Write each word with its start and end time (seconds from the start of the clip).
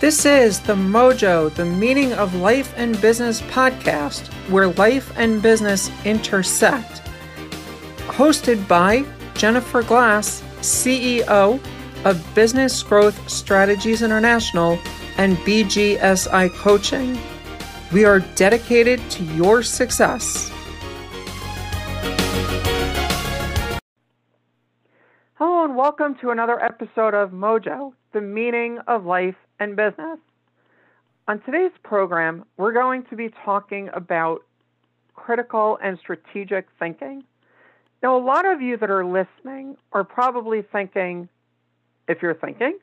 This 0.00 0.24
is 0.24 0.60
the 0.60 0.76
Mojo, 0.76 1.54
the 1.54 1.66
Meaning 1.66 2.14
of 2.14 2.34
Life 2.34 2.72
and 2.78 2.98
Business 3.02 3.42
podcast, 3.42 4.28
where 4.48 4.68
life 4.68 5.12
and 5.18 5.42
business 5.42 5.90
intersect. 6.06 7.02
Hosted 8.06 8.66
by 8.66 9.04
Jennifer 9.34 9.82
Glass, 9.82 10.42
CEO 10.60 11.60
of 12.06 12.34
Business 12.34 12.82
Growth 12.82 13.28
Strategies 13.28 14.00
International 14.00 14.78
and 15.18 15.36
BGSI 15.36 16.48
Coaching. 16.54 17.18
We 17.92 18.06
are 18.06 18.20
dedicated 18.36 19.00
to 19.10 19.22
your 19.22 19.62
success. 19.62 20.50
Hello, 25.34 25.66
and 25.66 25.76
welcome 25.76 26.14
to 26.22 26.30
another 26.30 26.58
episode 26.58 27.12
of 27.12 27.32
Mojo, 27.32 27.92
the 28.14 28.22
Meaning 28.22 28.78
of 28.86 29.04
Life 29.04 29.36
and 29.60 29.76
business. 29.76 30.18
On 31.28 31.40
today's 31.42 31.70
program, 31.84 32.44
we're 32.56 32.72
going 32.72 33.04
to 33.04 33.16
be 33.16 33.28
talking 33.44 33.90
about 33.94 34.40
critical 35.14 35.78
and 35.82 35.98
strategic 35.98 36.66
thinking. 36.78 37.22
Now, 38.02 38.16
a 38.16 38.24
lot 38.24 38.46
of 38.46 38.62
you 38.62 38.78
that 38.78 38.90
are 38.90 39.04
listening 39.04 39.76
are 39.92 40.02
probably 40.02 40.62
thinking, 40.62 41.28
if 42.08 42.22
you're 42.22 42.34
thinking, 42.34 42.78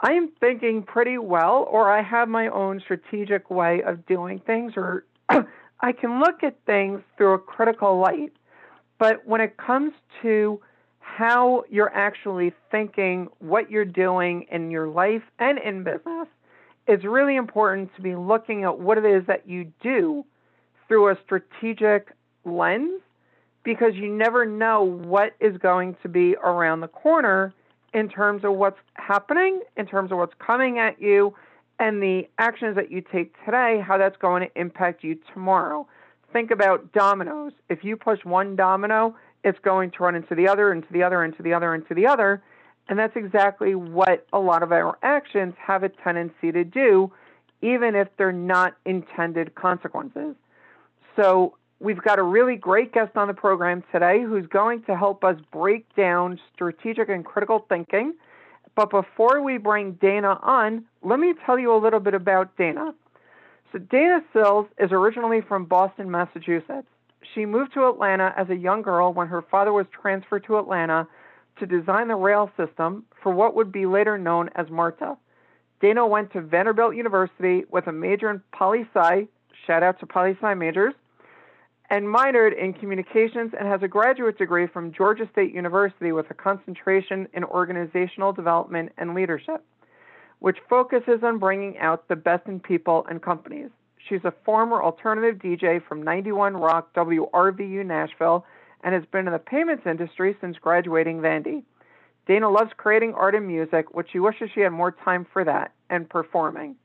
I 0.00 0.12
am 0.12 0.30
thinking 0.40 0.82
pretty 0.82 1.18
well, 1.18 1.68
or 1.70 1.90
I 1.90 2.02
have 2.02 2.28
my 2.28 2.48
own 2.48 2.80
strategic 2.80 3.50
way 3.50 3.82
of 3.82 4.04
doing 4.06 4.40
things, 4.40 4.72
or 4.76 5.04
I 5.28 5.92
can 5.92 6.20
look 6.20 6.42
at 6.42 6.56
things 6.64 7.02
through 7.16 7.34
a 7.34 7.38
critical 7.38 7.98
light. 7.98 8.32
But 8.98 9.26
when 9.26 9.42
it 9.42 9.58
comes 9.58 9.92
to 10.22 10.60
how 11.06 11.64
you're 11.70 11.94
actually 11.94 12.52
thinking, 12.70 13.28
what 13.38 13.70
you're 13.70 13.84
doing 13.84 14.44
in 14.50 14.70
your 14.70 14.88
life 14.88 15.22
and 15.38 15.58
in 15.58 15.82
business, 15.82 16.26
it's 16.86 17.04
really 17.04 17.36
important 17.36 17.94
to 17.96 18.02
be 18.02 18.14
looking 18.14 18.64
at 18.64 18.78
what 18.78 18.98
it 18.98 19.04
is 19.04 19.24
that 19.26 19.48
you 19.48 19.72
do 19.82 20.24
through 20.88 21.10
a 21.10 21.16
strategic 21.24 22.08
lens 22.44 23.00
because 23.62 23.94
you 23.94 24.12
never 24.12 24.44
know 24.44 24.82
what 24.82 25.34
is 25.40 25.56
going 25.58 25.96
to 26.02 26.08
be 26.08 26.34
around 26.44 26.80
the 26.80 26.88
corner 26.88 27.54
in 27.94 28.08
terms 28.08 28.44
of 28.44 28.54
what's 28.54 28.78
happening, 28.94 29.60
in 29.76 29.86
terms 29.86 30.12
of 30.12 30.18
what's 30.18 30.34
coming 30.44 30.78
at 30.78 31.00
you, 31.00 31.32
and 31.78 32.02
the 32.02 32.28
actions 32.38 32.74
that 32.76 32.90
you 32.90 33.00
take 33.00 33.32
today, 33.44 33.80
how 33.84 33.96
that's 33.96 34.16
going 34.18 34.42
to 34.42 34.60
impact 34.60 35.02
you 35.02 35.16
tomorrow. 35.32 35.86
Think 36.32 36.50
about 36.50 36.92
dominoes. 36.92 37.52
If 37.70 37.84
you 37.84 37.96
push 37.96 38.24
one 38.24 38.54
domino, 38.54 39.16
it's 39.46 39.60
going 39.60 39.92
to 39.92 40.02
run 40.02 40.16
into 40.16 40.34
the 40.34 40.48
other, 40.48 40.72
into 40.72 40.92
the 40.92 41.04
other, 41.04 41.24
into 41.24 41.40
the 41.40 41.54
other, 41.54 41.72
into 41.72 41.94
the 41.94 42.04
other. 42.04 42.42
And 42.88 42.98
that's 42.98 43.14
exactly 43.14 43.76
what 43.76 44.26
a 44.32 44.40
lot 44.40 44.64
of 44.64 44.72
our 44.72 44.98
actions 45.02 45.54
have 45.64 45.84
a 45.84 45.88
tendency 45.88 46.50
to 46.50 46.64
do, 46.64 47.12
even 47.62 47.94
if 47.94 48.08
they're 48.18 48.32
not 48.32 48.76
intended 48.84 49.54
consequences. 49.54 50.34
So, 51.14 51.54
we've 51.78 52.02
got 52.02 52.18
a 52.18 52.22
really 52.22 52.56
great 52.56 52.92
guest 52.92 53.16
on 53.16 53.28
the 53.28 53.34
program 53.34 53.84
today 53.92 54.22
who's 54.22 54.46
going 54.48 54.82
to 54.82 54.96
help 54.96 55.22
us 55.22 55.36
break 55.52 55.94
down 55.94 56.40
strategic 56.52 57.08
and 57.08 57.24
critical 57.24 57.64
thinking. 57.68 58.14
But 58.74 58.90
before 58.90 59.42
we 59.42 59.58
bring 59.58 59.92
Dana 59.92 60.38
on, 60.42 60.84
let 61.02 61.20
me 61.20 61.34
tell 61.44 61.58
you 61.58 61.72
a 61.74 61.78
little 61.78 62.00
bit 62.00 62.14
about 62.14 62.56
Dana. 62.56 62.92
So, 63.72 63.78
Dana 63.78 64.24
Sills 64.32 64.66
is 64.78 64.90
originally 64.90 65.40
from 65.40 65.66
Boston, 65.66 66.10
Massachusetts. 66.10 66.88
She 67.34 67.46
moved 67.46 67.72
to 67.74 67.88
Atlanta 67.88 68.34
as 68.36 68.48
a 68.50 68.56
young 68.56 68.82
girl 68.82 69.12
when 69.12 69.28
her 69.28 69.42
father 69.42 69.72
was 69.72 69.86
transferred 69.90 70.44
to 70.44 70.58
Atlanta 70.58 71.06
to 71.58 71.66
design 71.66 72.08
the 72.08 72.14
rail 72.14 72.50
system 72.56 73.04
for 73.22 73.32
what 73.32 73.54
would 73.54 73.72
be 73.72 73.86
later 73.86 74.18
known 74.18 74.50
as 74.54 74.70
MARTA. 74.70 75.16
Dana 75.80 76.06
went 76.06 76.32
to 76.32 76.40
Vanderbilt 76.40 76.94
University 76.94 77.64
with 77.70 77.86
a 77.86 77.92
major 77.92 78.30
in 78.30 78.42
poli 78.52 78.88
sci, 78.94 79.26
shout 79.66 79.82
out 79.82 79.98
to 80.00 80.06
poli 80.06 80.36
sci 80.40 80.54
majors, 80.54 80.94
and 81.90 82.04
minored 82.04 82.58
in 82.58 82.72
communications 82.72 83.52
and 83.58 83.68
has 83.68 83.82
a 83.82 83.88
graduate 83.88 84.38
degree 84.38 84.66
from 84.66 84.92
Georgia 84.92 85.28
State 85.32 85.54
University 85.54 86.12
with 86.12 86.30
a 86.30 86.34
concentration 86.34 87.28
in 87.34 87.44
organizational 87.44 88.32
development 88.32 88.92
and 88.98 89.14
leadership, 89.14 89.64
which 90.40 90.58
focuses 90.68 91.22
on 91.22 91.38
bringing 91.38 91.78
out 91.78 92.08
the 92.08 92.16
best 92.16 92.46
in 92.46 92.58
people 92.58 93.06
and 93.08 93.22
companies. 93.22 93.70
She's 94.08 94.24
a 94.24 94.34
former 94.44 94.82
alternative 94.82 95.40
DJ 95.40 95.82
from 95.86 96.02
91 96.02 96.56
Rock 96.56 96.92
WRVU 96.94 97.84
Nashville 97.84 98.44
and 98.84 98.94
has 98.94 99.04
been 99.06 99.26
in 99.26 99.32
the 99.32 99.38
payments 99.38 99.86
industry 99.86 100.36
since 100.40 100.58
graduating 100.58 101.20
Vandy. 101.20 101.64
Dana 102.26 102.48
loves 102.48 102.70
creating 102.76 103.14
art 103.14 103.34
and 103.34 103.46
music, 103.46 103.94
which 103.94 104.10
she 104.12 104.18
wishes 104.18 104.50
she 104.54 104.60
had 104.60 104.72
more 104.72 104.92
time 104.92 105.26
for 105.32 105.44
that 105.44 105.72
and 105.90 106.08
performing. 106.08 106.76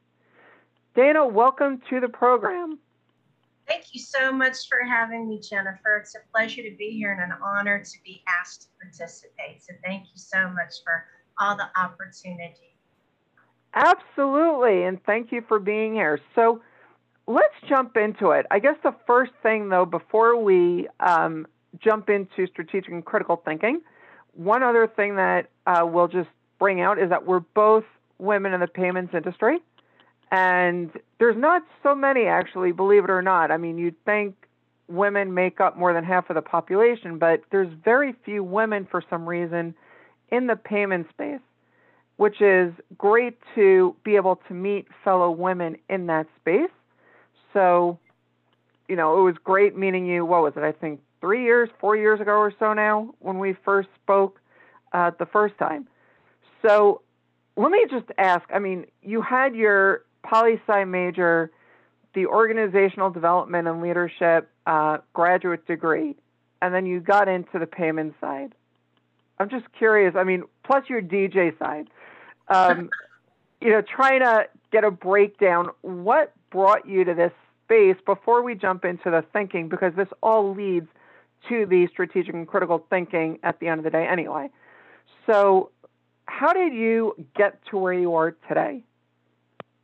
Dana, 0.96 1.26
welcome 1.26 1.82
to 1.90 2.00
the 2.00 2.10
program. 2.10 2.80
Thank 3.68 3.94
you 3.94 4.00
so 4.00 4.32
much 4.32 4.68
for 4.68 4.84
having 4.84 5.30
me, 5.30 5.40
Jennifer. 5.40 5.98
It's 5.98 6.16
a 6.16 6.20
pleasure 6.32 6.64
to 6.64 6.76
be 6.78 6.92
here 6.92 7.14
and 7.14 7.32
an 7.32 7.38
honor 7.44 7.84
to 7.84 7.98
be 8.04 8.24
asked 8.28 8.64
to 8.64 8.68
participate. 8.82 9.64
So, 9.64 9.74
thank 9.86 10.04
you 10.06 10.18
so 10.18 10.50
much 10.50 10.84
for 10.84 11.06
all 11.40 11.56
the 11.56 11.70
opportunity. 11.80 12.76
Absolutely. 13.74 14.84
And 14.84 15.02
thank 15.06 15.32
you 15.32 15.42
for 15.48 15.60
being 15.60 15.94
here. 15.94 16.20
So, 16.36 16.62
let's 17.28 17.54
jump 17.68 17.98
into 17.98 18.32
it. 18.32 18.46
I 18.52 18.60
guess 18.60 18.76
the 18.84 18.96
first 19.08 19.32
thing, 19.44 19.70
though, 19.70 19.86
before 19.86 20.36
we 20.36 20.88
um, 21.00 21.48
jump 21.80 22.10
into 22.10 22.48
strategic 22.48 22.92
and 22.92 23.04
critical 23.04 23.42
thinking, 23.44 23.82
one 24.34 24.64
other 24.64 24.88
thing 24.88 25.16
that 25.16 25.50
uh, 25.68 25.86
we'll 25.86 26.08
just 26.08 26.30
bring 26.60 26.82
out 26.82 27.00
is 27.00 27.10
that 27.10 27.26
we're 27.26 27.40
both 27.40 27.84
women 28.18 28.54
in 28.54 28.60
the 28.60 28.68
payments 28.68 29.14
industry. 29.14 29.60
And 30.32 30.92
there's 31.20 31.38
not 31.38 31.64
so 31.84 31.94
many, 31.94 32.26
actually, 32.26 32.72
believe 32.72 33.04
it 33.04 33.10
or 33.10 33.22
not. 33.22 33.52
I 33.52 33.58
mean, 33.58 33.78
you'd 33.78 34.02
think 34.06 34.36
women 34.88 35.34
make 35.34 35.60
up 35.60 35.78
more 35.78 35.94
than 35.94 36.04
half 36.04 36.30
of 36.30 36.36
the 36.36 36.42
population, 36.42 37.18
but 37.18 37.42
there's 37.52 37.72
very 37.84 38.14
few 38.24 38.44
women 38.44 38.88
for 38.90 39.04
some 39.10 39.28
reason 39.28 39.74
in 40.32 40.48
the 40.48 40.56
payment 40.56 41.08
space, 41.10 41.42
which 42.16 42.42
is 42.42 42.74
great 42.98 43.38
to 43.56 43.96
be 44.04 44.16
able 44.16 44.38
to 44.48 44.54
meet 44.54 44.88
fellow 45.04 45.32
women 45.32 45.76
in 45.90 46.08
that 46.08 46.28
space 46.40 46.70
so, 47.54 48.00
you 48.88 48.96
know, 48.96 49.20
it 49.20 49.24
was 49.24 49.36
great 49.44 49.78
meeting 49.78 50.06
you. 50.06 50.26
What 50.26 50.44
was 50.44 50.54
it? 50.56 50.64
I 50.64 50.72
think 50.72 51.02
three 51.20 51.44
years, 51.44 51.70
four 51.80 51.96
years 51.96 52.20
ago 52.20 52.34
or 52.34 52.54
so 52.60 52.74
now 52.74 53.14
when 53.20 53.40
we 53.40 53.54
first 53.66 53.90
spoke 54.02 54.40
uh, 54.94 55.12
the 55.18 55.26
first 55.26 55.58
time. 55.58 55.88
So, 56.66 57.02
let 57.58 57.72
me 57.72 57.86
just 57.90 58.06
ask. 58.18 58.46
I 58.54 58.60
mean, 58.60 58.86
you 59.02 59.22
had 59.22 59.56
your 59.56 60.04
poli 60.24 60.60
sci 60.68 60.84
major, 60.86 61.52
the 62.14 62.26
organizational 62.26 63.10
development 63.10 63.68
and 63.68 63.82
leadership 63.82 64.50
uh, 64.66 65.00
graduate 65.14 65.66
degree, 65.68 66.16
and 66.62 66.74
then 66.74 66.86
you 66.86 67.00
got 67.00 67.28
into 67.28 67.60
the 67.60 67.68
payment 67.68 68.14
side. 68.22 68.54
I'm 69.40 69.50
just 69.50 69.66
curious. 69.78 70.16
I 70.16 70.24
mean, 70.24 70.44
plus 70.64 70.88
your 70.90 71.02
DJ 71.02 71.58
side. 71.58 71.90
Um, 72.48 72.90
you 73.62 73.70
know, 73.70 73.82
trying 73.82 74.22
to 74.22 74.48
get 74.72 74.84
a 74.84 74.92
breakdown. 74.92 75.70
What 75.82 76.34
brought 76.52 76.88
you 76.88 77.04
to 77.04 77.14
this 77.14 77.32
space 77.66 77.98
before 78.06 78.44
we 78.44 78.54
jump 78.56 78.86
into 78.86 79.10
the 79.10 79.24
thinking, 79.34 79.70
because 79.70 79.94
this 79.96 80.10
all 80.22 80.54
leads 80.54 80.88
to 81.50 81.66
the 81.66 81.88
strategic 81.88 82.34
and 82.34 82.48
critical 82.48 82.86
thinking 82.90 83.40
at 83.44 83.60
the 83.60 83.68
end 83.68 83.80
of 83.80 83.84
the 83.84 83.90
day, 83.90 84.06
anyway. 84.08 84.50
So, 85.26 85.72
how 86.26 86.54
did 86.54 86.74
you 86.74 87.16
get 87.36 87.64
to 87.68 87.78
where 87.78 87.94
you 87.94 88.14
are 88.16 88.32
today? 88.48 88.84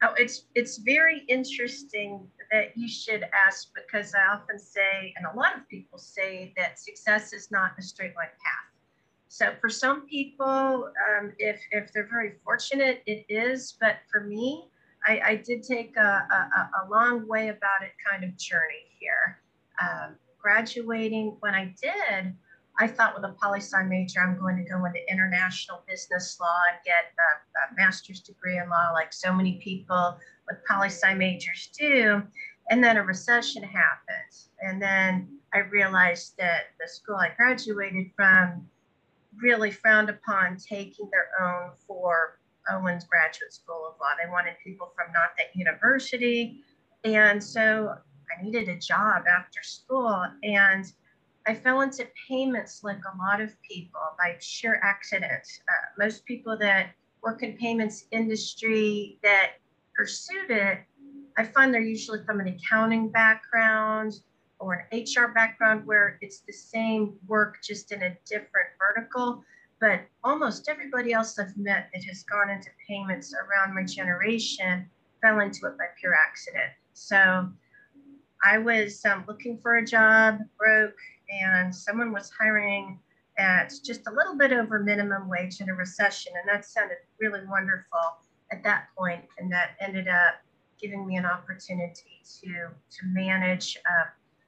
Oh, 0.03 0.13
it's 0.15 0.43
it's 0.53 0.77
very 0.77 1.23
interesting 1.27 2.27
that 2.51 2.77
you 2.77 2.87
should 2.87 3.25
ask 3.47 3.69
because 3.73 4.13
I 4.13 4.33
often 4.33 4.59
say, 4.59 5.13
and 5.17 5.25
a 5.25 5.35
lot 5.35 5.55
of 5.57 5.67
people 5.67 5.97
say 5.97 6.53
that 6.55 6.77
success 6.79 7.33
is 7.33 7.49
not 7.49 7.71
a 7.79 7.81
straight 7.81 8.15
line 8.15 8.27
path. 8.27 8.67
So 9.27 9.53
for 9.59 9.69
some 9.69 10.05
people, 10.05 10.91
um, 11.09 11.33
if 11.39 11.59
if 11.71 11.91
they're 11.93 12.07
very 12.07 12.33
fortunate, 12.43 13.01
it 13.07 13.25
is. 13.27 13.75
But 13.79 13.97
for 14.11 14.21
me, 14.21 14.69
I, 15.07 15.21
I 15.25 15.35
did 15.35 15.63
take 15.63 15.95
a, 15.95 16.01
a, 16.01 16.69
a, 16.83 16.89
long 16.89 17.27
way 17.27 17.47
about 17.47 17.81
it 17.81 17.91
kind 18.09 18.23
of 18.23 18.37
journey 18.37 18.85
here. 18.99 19.39
Um, 19.81 20.15
graduating, 20.41 21.37
when 21.39 21.55
I 21.55 21.73
did, 21.81 22.33
I 22.79 22.87
thought 22.87 23.15
with 23.15 23.23
a 23.23 23.33
poli 23.41 23.59
sci 23.59 23.81
major, 23.83 24.19
I'm 24.19 24.37
going 24.37 24.57
to 24.57 24.69
go 24.69 24.83
into 24.85 24.99
international 25.09 25.81
business 25.87 26.37
law 26.39 26.59
and 26.69 26.77
get 26.85 27.13
a, 27.17 27.73
a 27.73 27.75
master's 27.75 28.19
degree 28.19 28.57
in 28.57 28.69
law, 28.69 28.91
like 28.93 29.13
so 29.13 29.33
many 29.33 29.59
people 29.63 30.17
with 30.47 30.57
poli 30.69 30.89
sci 30.89 31.13
majors 31.13 31.69
do. 31.77 32.21
And 32.69 32.83
then 32.83 32.97
a 32.97 33.03
recession 33.03 33.63
happened. 33.63 34.35
And 34.61 34.81
then 34.81 35.29
I 35.53 35.59
realized 35.59 36.35
that 36.37 36.65
the 36.79 36.87
school 36.87 37.15
I 37.15 37.31
graduated 37.35 38.11
from 38.15 38.67
really 39.41 39.71
frowned 39.71 40.09
upon 40.09 40.57
taking 40.57 41.09
their 41.11 41.29
own 41.41 41.71
for 41.87 42.36
Owens 42.71 43.05
Graduate 43.05 43.53
School 43.53 43.87
of 43.87 43.99
Law. 43.99 44.11
They 44.21 44.29
wanted 44.29 44.55
people 44.63 44.91
from 44.95 45.11
not 45.13 45.31
that 45.37 45.55
university. 45.55 46.61
And 47.03 47.43
so 47.43 47.95
I 48.37 48.43
needed 48.43 48.69
a 48.69 48.77
job 48.77 49.23
after 49.27 49.63
school. 49.63 50.25
And 50.43 50.91
I 51.47 51.55
fell 51.55 51.81
into 51.81 52.07
payments 52.27 52.83
like 52.83 52.99
a 53.05 53.17
lot 53.17 53.39
of 53.39 53.55
people 53.61 54.01
by 54.17 54.35
sheer 54.39 54.81
accident. 54.83 55.47
Uh, 55.69 56.03
most 56.03 56.25
people 56.25 56.57
that 56.57 56.91
work 57.23 57.41
in 57.41 57.53
payments 57.53 58.05
industry 58.11 59.17
that 59.23 59.53
pursued 59.95 60.51
it, 60.51 60.79
I 61.37 61.43
find 61.43 61.73
they're 61.73 61.81
usually 61.81 62.23
from 62.25 62.39
an 62.41 62.47
accounting 62.47 63.09
background 63.09 64.19
or 64.59 64.87
an 64.91 65.03
HR 65.03 65.27
background 65.33 65.85
where 65.85 66.17
it's 66.21 66.39
the 66.39 66.53
same 66.53 67.13
work 67.27 67.57
just 67.63 67.91
in 67.91 68.01
a 68.03 68.17
different 68.25 68.69
vertical. 68.79 69.43
But 69.79 70.01
almost 70.23 70.69
everybody 70.69 71.13
else 71.13 71.37
I've 71.37 71.55
met 71.57 71.89
that 71.93 72.03
has 72.05 72.23
gone 72.23 72.49
into 72.49 72.69
payments 72.87 73.33
around 73.33 73.75
my 73.75 73.83
generation 73.83 74.89
fell 75.21 75.39
into 75.39 75.67
it 75.67 75.77
by 75.77 75.85
pure 75.99 76.15
accident. 76.15 76.71
So 76.93 77.49
I 78.43 78.57
was 78.57 79.03
um, 79.05 79.23
looking 79.27 79.57
for 79.57 79.77
a 79.77 79.85
job, 79.85 80.39
broke, 80.57 80.97
and 81.29 81.73
someone 81.73 82.11
was 82.11 82.31
hiring 82.39 82.99
at 83.37 83.73
just 83.83 84.07
a 84.07 84.11
little 84.11 84.35
bit 84.35 84.51
over 84.51 84.79
minimum 84.79 85.29
wage 85.29 85.61
in 85.61 85.69
a 85.69 85.75
recession. 85.75 86.33
And 86.39 86.47
that 86.49 86.65
sounded 86.65 86.97
really 87.19 87.41
wonderful 87.47 88.17
at 88.51 88.63
that 88.63 88.87
point, 88.97 89.23
And 89.37 89.51
that 89.51 89.71
ended 89.79 90.07
up 90.07 90.35
giving 90.79 91.05
me 91.05 91.17
an 91.17 91.25
opportunity 91.25 92.21
to, 92.41 92.47
to 92.47 93.05
manage 93.05 93.77
uh, 93.77 94.05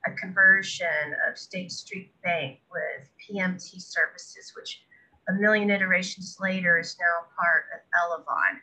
a 0.09 0.15
conversion 0.15 1.15
of 1.27 1.37
State 1.37 1.71
Street 1.71 2.11
Bank 2.23 2.59
with 2.71 3.09
PMT 3.19 3.81
services, 3.81 4.53
which 4.55 4.81
a 5.29 5.33
million 5.33 5.69
iterations 5.69 6.37
later 6.39 6.79
is 6.79 6.97
now 6.99 7.27
part 7.39 7.65
of 7.73 7.81
Elavon. 8.01 8.59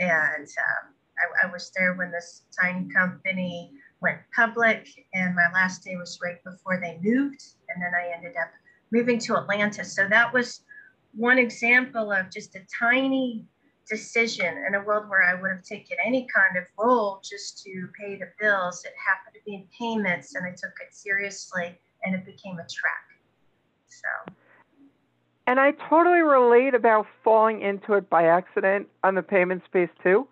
And 0.00 0.46
um, 0.46 0.94
I, 1.18 1.46
I, 1.46 1.52
was 1.52 1.70
there 1.76 1.94
when 1.94 2.10
this 2.10 2.42
tiny 2.60 2.88
company 2.92 3.72
went 4.00 4.18
public, 4.34 4.88
and 5.12 5.34
my 5.34 5.50
last 5.52 5.84
day 5.84 5.96
was 5.96 6.18
right 6.22 6.42
before 6.44 6.80
they 6.80 6.98
moved. 7.02 7.42
And 7.68 7.82
then 7.82 7.92
I 7.94 8.12
ended 8.14 8.36
up 8.40 8.50
moving 8.90 9.18
to 9.20 9.36
Atlanta. 9.36 9.84
So 9.84 10.08
that 10.08 10.32
was 10.32 10.62
one 11.14 11.38
example 11.38 12.12
of 12.12 12.30
just 12.30 12.54
a 12.54 12.60
tiny 12.78 13.44
decision 13.88 14.64
in 14.66 14.74
a 14.74 14.82
world 14.82 15.08
where 15.08 15.22
I 15.22 15.40
would 15.40 15.50
have 15.50 15.62
taken 15.62 15.96
any 16.04 16.26
kind 16.34 16.56
of 16.56 16.64
role 16.78 17.20
just 17.22 17.62
to 17.64 17.88
pay 17.98 18.16
the 18.16 18.30
bills. 18.40 18.84
It 18.84 18.94
happened 19.04 19.34
to 19.34 19.40
be 19.44 19.54
in 19.54 19.66
payments, 19.78 20.34
and 20.34 20.46
I 20.46 20.50
took 20.50 20.74
it 20.80 20.94
seriously, 20.94 21.78
and 22.04 22.14
it 22.14 22.24
became 22.24 22.58
a 22.58 22.66
track. 22.68 23.04
So. 23.88 24.34
And 25.46 25.60
I 25.60 25.72
totally 25.72 26.22
relate 26.22 26.74
about 26.74 27.06
falling 27.22 27.60
into 27.60 27.94
it 27.94 28.08
by 28.08 28.24
accident 28.24 28.88
on 29.02 29.14
the 29.14 29.22
payment 29.22 29.62
space 29.66 29.90
too. 30.02 30.26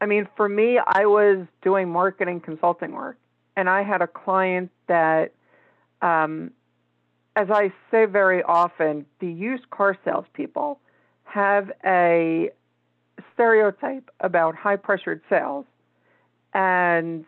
I 0.00 0.06
mean, 0.06 0.26
for 0.36 0.48
me, 0.48 0.78
I 0.84 1.06
was 1.06 1.46
doing 1.62 1.90
marketing 1.90 2.40
consulting 2.40 2.92
work, 2.92 3.18
and 3.56 3.68
I 3.68 3.82
had 3.82 4.02
a 4.02 4.06
client 4.06 4.70
that, 4.88 5.32
um, 6.02 6.50
as 7.36 7.48
I 7.50 7.72
say 7.90 8.06
very 8.06 8.42
often, 8.42 9.06
the 9.20 9.30
used 9.30 9.70
car 9.70 9.96
salespeople 10.04 10.80
have 11.24 11.70
a 11.84 12.50
stereotype 13.34 14.10
about 14.20 14.56
high 14.56 14.76
pressured 14.76 15.20
sales. 15.28 15.66
And 16.54 17.24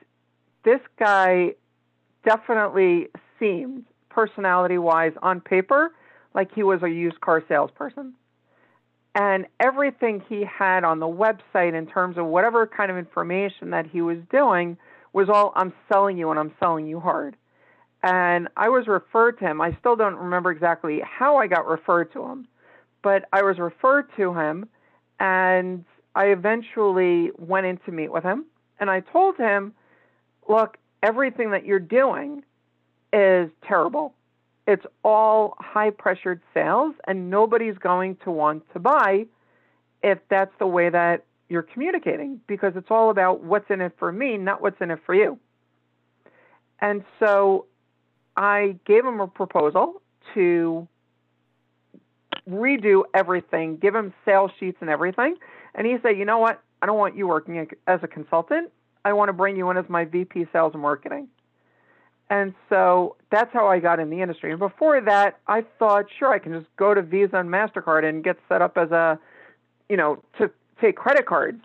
this 0.65 0.81
guy 0.99 1.55
definitely 2.25 3.09
seemed, 3.39 3.85
personality 4.09 4.79
wise, 4.79 5.13
on 5.23 5.41
paper, 5.41 5.93
like 6.35 6.55
he 6.55 6.63
was 6.63 6.83
a 6.83 6.89
used 6.89 7.21
car 7.21 7.43
salesperson 7.49 8.15
and 9.15 9.47
everything 9.61 10.23
he 10.29 10.45
had 10.45 10.85
on 10.85 10.99
the 10.99 11.07
website 11.07 11.75
in 11.75 11.87
terms 11.87 12.17
of 12.17 12.27
whatever 12.27 12.67
kind 12.67 12.91
of 12.91 12.97
information 12.97 13.71
that 13.71 13.87
he 13.87 14.01
was 14.01 14.19
doing 14.31 14.77
was 15.13 15.29
all 15.29 15.53
I'm 15.55 15.73
selling 15.93 16.17
you 16.17 16.31
and 16.31 16.39
I'm 16.41 16.53
selling 16.59 16.87
you 16.87 16.99
hard. 16.99 17.37
And 18.03 18.49
I 18.57 18.71
was 18.71 18.87
referred 18.89 19.39
to 19.39 19.45
him. 19.45 19.61
I 19.61 19.77
still 19.79 19.97
don't 19.97 20.17
remember 20.17 20.51
exactly 20.51 21.01
how 21.05 21.37
I 21.37 21.47
got 21.47 21.67
referred 21.67 22.13
to 22.15 22.23
him, 22.25 22.49
but 23.03 23.27
I 23.33 23.43
was 23.43 23.59
referred 23.59 24.07
to 24.17 24.33
him 24.35 24.69
and 25.21 25.85
I 26.15 26.27
eventually 26.27 27.31
went 27.37 27.67
in 27.67 27.79
to 27.85 27.93
meet 27.93 28.11
with 28.11 28.25
him 28.25 28.47
and 28.81 28.91
I 28.91 29.01
told 29.01 29.37
him, 29.37 29.75
look, 30.49 30.79
everything 31.03 31.51
that 31.51 31.67
you're 31.67 31.79
doing 31.79 32.43
is 33.13 33.51
terrible 33.67 34.15
it's 34.67 34.85
all 35.05 35.57
high 35.59 35.91
pressured 35.91 36.41
sales 36.55 36.95
and 37.07 37.31
nobody's 37.31 37.77
going 37.79 38.17
to 38.25 38.31
want 38.31 38.63
to 38.73 38.79
buy 38.79 39.27
if 40.03 40.19
that's 40.29 40.53
the 40.59 40.67
way 40.67 40.89
that 40.89 41.25
you're 41.49 41.63
communicating 41.63 42.41
because 42.47 42.73
it's 42.77 42.91
all 42.91 43.11
about 43.11 43.43
what's 43.43 43.71
in 43.71 43.81
it 43.81 43.93
for 43.99 44.11
me, 44.13 44.37
not 44.37 44.63
what's 44.63 44.81
in 44.81 44.91
it 44.91 45.01
for 45.05 45.15
you. 45.15 45.39
And 46.81 47.05
so 47.21 47.67
I 48.37 48.77
gave 48.87 49.05
him 49.05 49.21
a 49.21 49.27
proposal 49.27 50.01
to 50.35 50.89
redo 52.49 53.03
everything, 53.15 53.77
give 53.77 53.95
him 53.95 54.13
sales 54.25 54.51
sheets 54.59 54.79
and 54.81 54.91
everything. 54.91 55.37
And 55.75 55.87
he 55.87 55.97
said, 56.03 56.17
you 56.19 56.25
know 56.25 56.39
what? 56.39 56.61
I 56.81 56.87
don't 56.87 56.99
want 56.99 57.17
you 57.17 57.29
working 57.29 57.69
as 57.87 58.01
a 58.03 58.09
consultant. 58.09 58.71
I 59.05 59.13
want 59.13 59.29
to 59.29 59.33
bring 59.33 59.57
you 59.57 59.71
in 59.71 59.77
as 59.77 59.89
my 59.89 60.05
VP 60.05 60.47
sales 60.53 60.73
and 60.73 60.83
marketing. 60.83 61.29
And 62.33 62.55
so 62.71 63.17
that's 63.31 63.53
how 63.53 63.67
I 63.69 63.79
got 63.79 64.01
in 64.01 64.09
the 64.09 64.23
industry. 64.23 64.53
And 64.53 64.59
before 64.59 65.03
that, 65.03 65.39
I 65.49 65.67
thought, 65.79 66.07
sure, 66.19 66.33
I 66.33 66.39
can 66.39 66.55
just 66.55 66.75
go 66.79 66.95
to 66.95 67.03
Visa 67.03 67.37
and 67.37 67.51
MasterCard 67.51 68.09
and 68.09 68.25
get 68.25 68.39
set 68.49 68.63
up 68.63 68.79
as 68.79 68.91
a, 68.91 69.19
you 69.91 69.99
know, 69.99 70.25
to 70.39 70.51
take 70.81 70.97
credit 70.97 71.27
cards. 71.27 71.63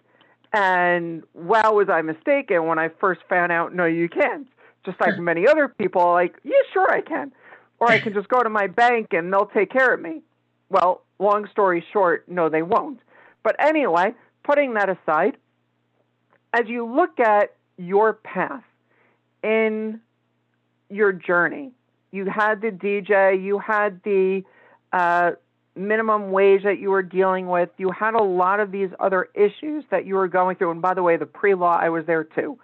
And 0.52 1.24
wow, 1.34 1.72
was 1.72 1.88
I 1.88 2.02
mistaken 2.02 2.66
when 2.66 2.80
I 2.80 2.90
first 2.90 3.22
found 3.30 3.54
out, 3.54 3.74
no, 3.74 3.86
you 3.86 4.10
can't. 4.10 4.46
Just 4.84 5.00
like 5.00 5.18
many 5.18 5.48
other 5.48 5.70
people, 5.70 6.12
like, 6.12 6.36
yeah, 6.44 6.52
sure, 6.74 6.92
I 6.92 7.00
can. 7.00 7.32
Or 7.80 7.90
I 7.90 8.00
can 8.00 8.14
just 8.14 8.28
go 8.28 8.44
to 8.44 8.50
my 8.50 8.68
bank 8.68 9.14
and 9.14 9.32
they'll 9.32 9.46
take 9.46 9.72
care 9.72 9.94
of 9.94 10.02
me. 10.02 10.22
Well, 10.70 11.02
long 11.18 11.48
story 11.50 11.82
short, 11.94 12.28
no, 12.28 12.50
they 12.50 12.62
won't. 12.62 13.00
But 13.42 13.56
anyway, 13.58 14.14
putting 14.44 14.74
that 14.74 14.90
aside, 14.90 15.38
as 16.52 16.68
you 16.68 16.86
look 16.86 17.22
at 17.22 17.56
your 17.78 18.12
path 18.12 18.64
in 19.42 20.02
your 20.90 21.12
journey. 21.12 21.72
You 22.12 22.26
had 22.26 22.62
the 22.62 22.72
DJ, 22.72 23.42
you 23.42 23.60
had 23.60 24.02
the 24.04 24.44
uh, 24.94 25.32
minimum 25.76 26.32
wage 26.32 26.64
that 26.64 26.80
you 26.80 26.90
were 26.90 27.04
dealing 27.04 27.48
with, 27.48 27.70
you 27.78 27.92
had 27.92 28.14
a 28.14 28.24
lot 28.24 28.60
of 28.60 28.72
these 28.72 28.90
other 29.00 29.30
issues 29.34 29.84
that 29.92 30.06
you 30.06 30.16
were 30.16 30.28
going 30.28 30.56
through. 30.56 30.72
And 30.72 30.82
by 30.82 30.94
the 30.94 31.04
way, 31.04 31.18
the 31.18 31.26
pre 31.26 31.54
law, 31.54 31.78
I 31.80 31.90
was 31.90 32.06
there 32.06 32.24
too. 32.24 32.58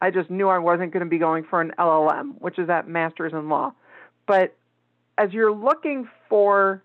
I 0.00 0.10
just 0.10 0.30
knew 0.30 0.48
I 0.48 0.58
wasn't 0.58 0.92
going 0.92 1.04
to 1.04 1.10
be 1.10 1.18
going 1.18 1.44
for 1.44 1.60
an 1.60 1.72
LLM, 1.78 2.40
which 2.40 2.58
is 2.58 2.68
that 2.68 2.88
master's 2.88 3.32
in 3.32 3.48
law. 3.48 3.72
But 4.26 4.56
as 5.18 5.32
you're 5.32 5.52
looking 5.52 6.08
for 6.28 6.82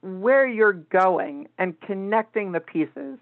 where 0.00 0.46
you're 0.46 0.72
going 0.72 1.48
and 1.58 1.80
connecting 1.80 2.50
the 2.50 2.58
pieces, 2.58 3.18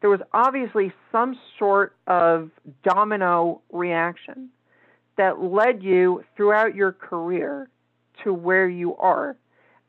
there 0.00 0.10
was 0.10 0.20
obviously 0.32 0.92
some 1.12 1.38
sort 1.58 1.94
of 2.06 2.50
domino 2.82 3.60
reaction 3.72 4.50
that 5.16 5.42
led 5.42 5.82
you 5.82 6.24
throughout 6.36 6.74
your 6.74 6.92
career 6.92 7.68
to 8.24 8.32
where 8.32 8.68
you 8.68 8.96
are. 8.96 9.36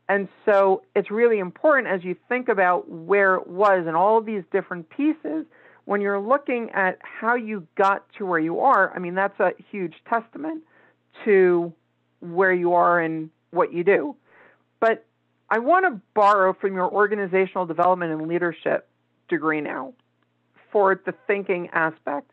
And 0.09 0.27
so 0.45 0.83
it's 0.95 1.11
really 1.11 1.39
important 1.39 1.87
as 1.87 2.03
you 2.03 2.15
think 2.29 2.47
about 2.47 2.89
where 2.89 3.35
it 3.35 3.47
was 3.47 3.85
and 3.87 3.95
all 3.95 4.17
of 4.17 4.25
these 4.25 4.43
different 4.51 4.89
pieces, 4.89 5.45
when 5.85 6.01
you're 6.01 6.19
looking 6.19 6.69
at 6.71 6.99
how 7.01 7.35
you 7.35 7.67
got 7.75 8.05
to 8.17 8.25
where 8.25 8.39
you 8.39 8.59
are, 8.59 8.93
I 8.95 8.99
mean, 8.99 9.15
that's 9.15 9.39
a 9.39 9.51
huge 9.71 9.95
testament 10.09 10.63
to 11.25 11.73
where 12.19 12.53
you 12.53 12.73
are 12.73 12.99
and 12.99 13.29
what 13.51 13.73
you 13.73 13.83
do. 13.83 14.15
But 14.79 15.05
I 15.49 15.59
want 15.59 15.85
to 15.85 16.01
borrow 16.13 16.53
from 16.53 16.73
your 16.73 16.91
organizational 16.91 17.65
development 17.65 18.11
and 18.11 18.27
leadership 18.27 18.87
degree 19.29 19.61
now 19.61 19.93
for 20.71 20.99
the 21.05 21.13
thinking 21.25 21.69
aspect 21.71 22.31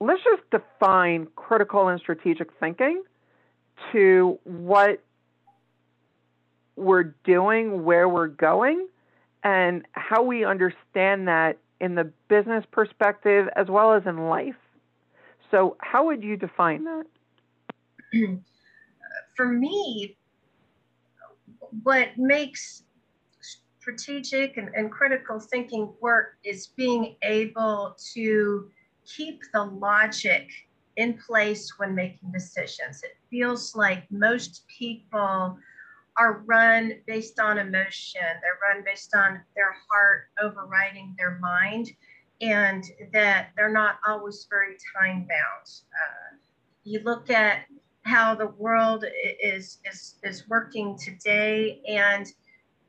let's 0.00 0.22
just 0.22 0.42
define 0.50 1.26
critical 1.36 1.88
and 1.88 2.00
strategic 2.00 2.48
thinking 2.58 3.02
to 3.92 4.38
what 4.44 5.02
we're 6.76 7.14
doing, 7.24 7.84
where 7.84 8.08
we're 8.08 8.28
going, 8.28 8.88
and 9.42 9.86
how 9.92 10.22
we 10.22 10.44
understand 10.44 11.28
that 11.28 11.58
in 11.80 11.94
the 11.94 12.10
business 12.28 12.64
perspective 12.70 13.48
as 13.56 13.68
well 13.68 13.92
as 13.94 14.02
in 14.06 14.28
life. 14.28 14.56
So, 15.50 15.76
how 15.80 16.06
would 16.06 16.22
you 16.22 16.36
define 16.36 16.84
that? 16.84 17.04
For 19.36 19.46
me, 19.46 20.16
what 21.82 22.08
makes 22.16 22.82
strategic 23.40 24.56
and, 24.56 24.68
and 24.74 24.90
critical 24.90 25.38
thinking 25.38 25.92
work 26.00 26.38
is 26.42 26.68
being 26.68 27.14
able 27.22 27.94
to 28.14 28.68
keep 29.06 29.40
the 29.52 29.62
logic 29.62 30.50
in 30.96 31.14
place 31.14 31.78
when 31.78 31.94
making 31.94 32.32
decisions. 32.32 33.02
It 33.02 33.16
feels 33.30 33.74
like 33.76 34.10
most 34.10 34.64
people 34.66 35.58
are 36.18 36.42
run 36.46 36.94
based 37.06 37.38
on 37.38 37.58
emotion, 37.58 38.22
they're 38.22 38.74
run 38.74 38.82
based 38.84 39.14
on 39.14 39.40
their 39.54 39.74
heart 39.90 40.28
overriding 40.42 41.14
their 41.18 41.38
mind, 41.40 41.90
and 42.40 42.84
that 43.12 43.50
they're 43.56 43.72
not 43.72 43.98
always 44.06 44.46
very 44.48 44.76
time 44.98 45.26
bound. 45.28 45.80
Uh, 45.92 46.36
you 46.84 47.00
look 47.00 47.28
at 47.30 47.66
how 48.04 48.34
the 48.34 48.46
world 48.46 49.04
is, 49.42 49.78
is, 49.84 50.14
is 50.22 50.48
working 50.48 50.96
today, 50.96 51.82
and 51.86 52.32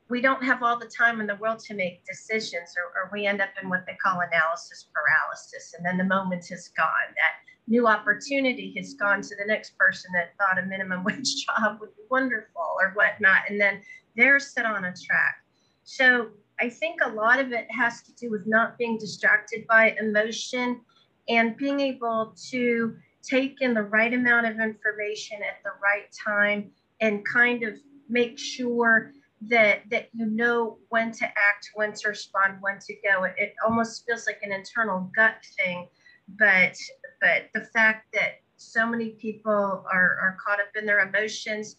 we 0.10 0.22
don't 0.22 0.44
have 0.44 0.64
all 0.64 0.80
the 0.80 0.90
time 0.98 1.20
in 1.20 1.28
the 1.28 1.36
world 1.36 1.60
to 1.60 1.74
make 1.74 2.06
decisions, 2.06 2.76
or, 2.78 2.86
or 3.00 3.10
we 3.12 3.26
end 3.26 3.42
up 3.42 3.50
in 3.62 3.70
what 3.70 3.86
they 3.86 3.96
call 3.96 4.22
analysis 4.22 4.88
paralysis. 4.94 5.74
And 5.76 5.86
then 5.86 5.98
the 5.98 6.04
moment 6.04 6.52
is 6.52 6.70
gone. 6.78 7.14
That 7.16 7.34
new 7.68 7.88
opportunity 7.88 8.74
has 8.78 8.94
gone 8.94 9.22
to 9.22 9.36
the 9.36 9.46
next 9.46 9.78
person 9.78 10.12
that 10.14 10.34
thought 10.38 10.64
a 10.64 10.66
minimum 10.66 11.04
wage 11.06 11.46
job 11.46 11.80
would 11.82 11.96
be 11.96 12.04
wonderful 12.10 12.78
or 12.80 12.92
whatnot. 12.92 13.42
And 13.50 13.60
then 13.60 13.82
they're 14.16 14.40
set 14.40 14.66
on 14.66 14.86
a 14.86 14.94
track. 14.94 15.44
So 15.84 16.30
I 16.60 16.70
think 16.70 17.02
a 17.04 17.10
lot 17.10 17.40
of 17.40 17.52
it 17.52 17.68
has 17.70 18.02
to 18.04 18.14
do 18.16 18.32
with 18.32 18.48
not 18.48 18.78
being 18.78 18.98
distracted 18.98 19.68
by 19.68 19.96
emotion 20.00 20.82
and 21.30 21.56
being 21.58 21.80
able 21.80 22.34
to 22.50 22.96
take 23.22 23.62
in 23.62 23.74
the 23.74 23.84
right 23.84 24.14
amount 24.14 24.48
of 24.48 24.60
information 24.60 25.40
at 25.44 25.62
the 25.64 25.72
right 25.84 26.08
time 26.26 26.72
and 27.02 27.26
kind 27.26 27.64
of 27.64 27.76
make 28.10 28.40
sure 28.40 29.12
that 29.42 29.84
that 29.92 30.10
you 30.14 30.26
know 30.26 30.78
when 30.90 31.12
to 31.12 31.26
act 31.26 31.70
when 31.76 31.94
to 31.94 32.10
respond 32.10 32.58
when 32.62 32.80
to 32.80 32.94
go. 33.08 33.24
It, 33.24 33.36
it 33.38 33.54
almost 33.66 34.06
feels 34.06 34.26
like 34.26 34.40
an 34.44 34.52
internal 34.52 35.12
gut 35.16 35.36
thing 35.58 35.88
but 36.28 36.76
but 37.22 37.50
the 37.54 37.62
fact 37.62 38.14
that 38.14 38.42
so 38.58 38.86
many 38.88 39.12
people 39.12 39.86
are, 39.92 40.18
are 40.20 40.38
caught 40.44 40.60
up 40.60 40.68
in 40.76 40.86
their 40.86 41.08
emotions 41.08 41.78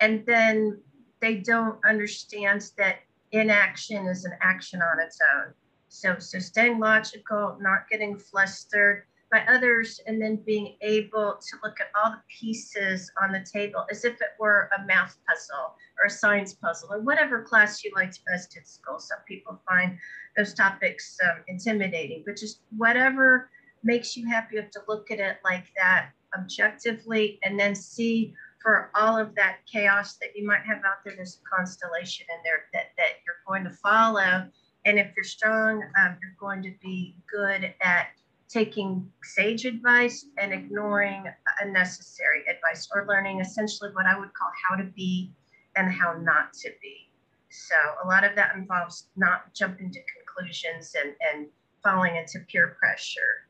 and 0.00 0.24
then 0.26 0.80
they 1.20 1.36
don't 1.36 1.78
understand 1.84 2.70
that 2.78 3.00
inaction 3.32 4.06
is 4.06 4.24
an 4.24 4.32
action 4.40 4.80
on 4.80 5.00
its 5.00 5.18
own. 5.36 5.52
So 5.88 6.18
so 6.18 6.38
staying 6.38 6.78
logical 6.78 7.58
not 7.60 7.88
getting 7.90 8.16
flustered 8.16 9.04
by 9.30 9.44
others 9.48 10.00
and 10.06 10.20
then 10.20 10.36
being 10.44 10.76
able 10.80 11.38
to 11.40 11.56
look 11.62 11.78
at 11.80 11.86
all 11.94 12.10
the 12.10 12.22
pieces 12.28 13.12
on 13.22 13.30
the 13.30 13.40
table 13.40 13.86
as 13.90 14.04
if 14.04 14.14
it 14.14 14.34
were 14.38 14.68
a 14.78 14.84
math 14.86 15.16
puzzle 15.28 15.76
or 15.98 16.06
a 16.06 16.10
science 16.10 16.54
puzzle 16.54 16.92
or 16.92 17.00
whatever 17.00 17.42
class 17.42 17.84
you 17.84 17.92
liked 17.94 18.20
best 18.26 18.56
at 18.56 18.66
school. 18.66 18.98
Some 18.98 19.18
people 19.28 19.60
find 19.68 19.96
those 20.36 20.54
topics 20.54 21.16
um, 21.28 21.44
intimidating, 21.46 22.24
but 22.26 22.36
just 22.36 22.60
whatever 22.76 23.50
makes 23.84 24.16
you 24.16 24.26
happy, 24.26 24.56
you 24.56 24.62
have 24.62 24.70
to 24.72 24.82
look 24.88 25.10
at 25.10 25.20
it 25.20 25.36
like 25.44 25.66
that 25.76 26.10
objectively 26.36 27.38
and 27.44 27.58
then 27.58 27.74
see 27.74 28.34
for 28.60 28.90
all 28.94 29.16
of 29.16 29.34
that 29.34 29.58
chaos 29.70 30.16
that 30.16 30.36
you 30.36 30.46
might 30.46 30.62
have 30.66 30.78
out 30.78 31.02
there, 31.04 31.14
there's 31.16 31.40
a 31.40 31.56
constellation 31.56 32.26
in 32.30 32.42
there 32.44 32.64
that, 32.74 32.90
that 32.98 33.20
you're 33.24 33.36
going 33.46 33.64
to 33.64 33.70
follow. 33.70 34.46
And 34.84 34.98
if 34.98 35.12
you're 35.16 35.24
strong, 35.24 35.82
um, 35.98 36.18
you're 36.20 36.36
going 36.38 36.62
to 36.62 36.72
be 36.82 37.16
good 37.30 37.72
at 37.80 38.08
taking 38.50 39.08
sage 39.22 39.64
advice 39.64 40.26
and 40.38 40.52
ignoring 40.52 41.24
unnecessary 41.62 42.42
advice 42.48 42.88
or 42.92 43.06
learning 43.06 43.40
essentially 43.40 43.90
what 43.92 44.06
I 44.06 44.18
would 44.18 44.32
call 44.34 44.50
how 44.68 44.76
to 44.76 44.84
be 44.84 45.32
and 45.76 45.90
how 45.90 46.14
not 46.14 46.52
to 46.54 46.70
be. 46.82 47.10
So 47.50 47.74
a 48.04 48.06
lot 48.06 48.24
of 48.24 48.34
that 48.36 48.56
involves 48.56 49.08
not 49.16 49.54
jumping 49.54 49.90
to 49.92 50.00
conclusions 50.16 50.94
and, 51.00 51.14
and 51.32 51.46
falling 51.82 52.16
into 52.16 52.40
peer 52.50 52.76
pressure. 52.78 53.46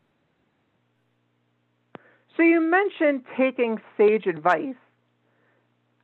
So 2.37 2.43
you 2.43 2.61
mentioned 2.61 3.25
taking 3.37 3.81
sage 3.97 4.27
advice. 4.27 4.75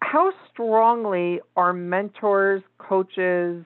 How 0.03 0.33
strongly 0.51 1.41
are 1.57 1.73
mentors, 1.73 2.63
coaches, 2.79 3.65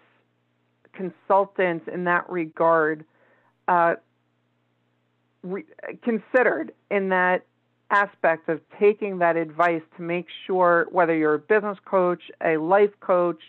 consultants 0.92 1.88
in 1.92 2.04
that 2.04 2.28
regard 2.28 3.04
uh, 3.68 3.94
re- 5.42 5.64
considered 6.02 6.72
in 6.90 7.08
that 7.10 7.44
aspect 7.90 8.48
of 8.48 8.60
taking 8.78 9.18
that 9.18 9.36
advice 9.36 9.82
to 9.96 10.02
make 10.02 10.26
sure 10.46 10.86
whether 10.90 11.14
you're 11.14 11.34
a 11.34 11.38
business 11.38 11.78
coach, 11.84 12.30
a 12.44 12.56
life 12.56 12.92
coach, 13.00 13.40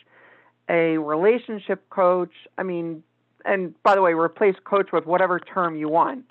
a 0.70 0.98
relationship 0.98 1.88
coach, 1.90 2.32
I 2.58 2.64
mean, 2.64 3.04
and 3.46 3.74
by 3.84 3.96
the 3.96 4.02
way, 4.02 4.14
replace 4.14 4.56
coach 4.64 4.92
with 4.92 5.06
whatever 5.06 5.40
term 5.40 5.76
you 5.76 5.90
want. 5.90 6.26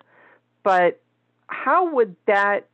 But 0.62 1.00
how 1.46 1.92
would 1.94 2.16
that 2.26 2.68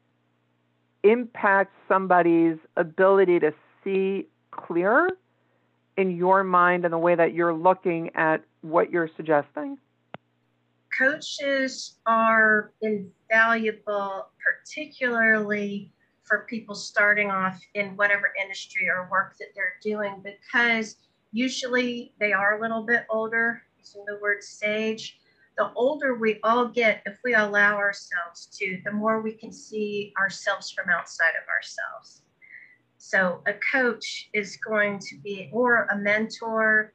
impact 1.03 1.73
somebody's 1.89 2.57
ability 2.77 3.41
to 3.41 3.53
see 3.83 4.27
clearer 4.51 5.09
in 5.97 6.17
your 6.17 6.45
mind 6.45 6.85
and 6.85 6.93
the 6.93 6.99
way 6.99 7.15
that 7.15 7.33
you're 7.33 7.55
looking 7.55 8.11
at 8.15 8.43
what 8.63 8.91
you're 8.91 9.11
suggesting? 9.17 9.79
Coaches 10.99 11.97
are 12.07 12.73
invaluable, 12.83 14.29
particularly 14.43 15.93
for 16.23 16.47
people 16.49 16.75
starting 16.75 17.31
off 17.31 17.61
in 17.75 17.97
whatever 17.97 18.33
industry 18.41 18.89
or 18.89 19.09
work 19.11 19.37
that 19.39 19.49
they're 19.55 19.77
doing, 19.83 20.23
because 20.25 20.97
usually 21.33 22.13
they 22.19 22.33
are 22.33 22.59
a 22.59 22.61
little 22.61 22.83
bit 22.83 23.07
older, 23.11 23.63
using 23.79 24.05
the 24.07 24.19
word 24.21 24.43
sage. 24.43 25.19
The 25.57 25.73
older 25.75 26.15
we 26.15 26.41
all 26.43 26.69
get, 26.69 27.03
if 27.07 27.19
we 27.25 27.35
allow 27.35 27.77
ourselves 27.77 28.47
to, 28.59 28.79
the 28.85 28.93
more 28.93 29.23
we 29.23 29.33
can 29.33 29.53
see 29.53 30.13
ourselves 30.19 30.71
from 30.71 30.91
outside 30.91 31.33
of 31.41 31.49
ourselves. 31.49 32.23
So, 32.99 33.41
a 33.47 33.55
coach 33.73 34.29
is 34.33 34.57
going 34.57 34.99
to 34.99 35.17
be, 35.23 35.49
or 35.53 35.85
a 35.85 35.97
mentor 35.97 36.93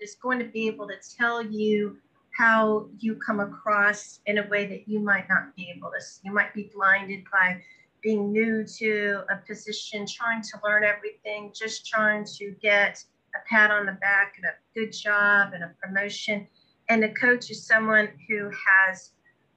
is 0.00 0.16
going 0.16 0.40
to 0.40 0.46
be 0.46 0.66
able 0.66 0.88
to 0.88 0.96
tell 1.16 1.40
you 1.40 1.98
how 2.36 2.86
you 2.98 3.16
come 3.16 3.40
across 3.40 4.20
in 4.26 4.38
a 4.38 4.48
way 4.48 4.66
that 4.66 4.88
you 4.88 5.00
might 5.00 5.28
not 5.28 5.54
be 5.54 5.72
able 5.74 5.90
to. 5.90 6.04
You 6.24 6.32
might 6.32 6.54
be 6.54 6.70
blinded 6.74 7.24
by 7.30 7.62
being 8.02 8.32
new 8.32 8.64
to 8.64 9.22
a 9.30 9.36
position, 9.46 10.06
trying 10.06 10.42
to 10.42 10.58
learn 10.64 10.82
everything, 10.84 11.52
just 11.54 11.86
trying 11.86 12.24
to 12.38 12.54
get 12.60 13.02
a 13.34 13.38
pat 13.48 13.70
on 13.70 13.86
the 13.86 13.92
back 13.92 14.34
and 14.36 14.46
a 14.46 14.54
good 14.74 14.92
job 14.92 15.52
and 15.52 15.62
a 15.62 15.72
promotion. 15.80 16.46
And 16.88 17.04
a 17.04 17.12
coach 17.14 17.50
is 17.50 17.64
someone 17.66 18.08
who 18.28 18.50
has 18.50 19.12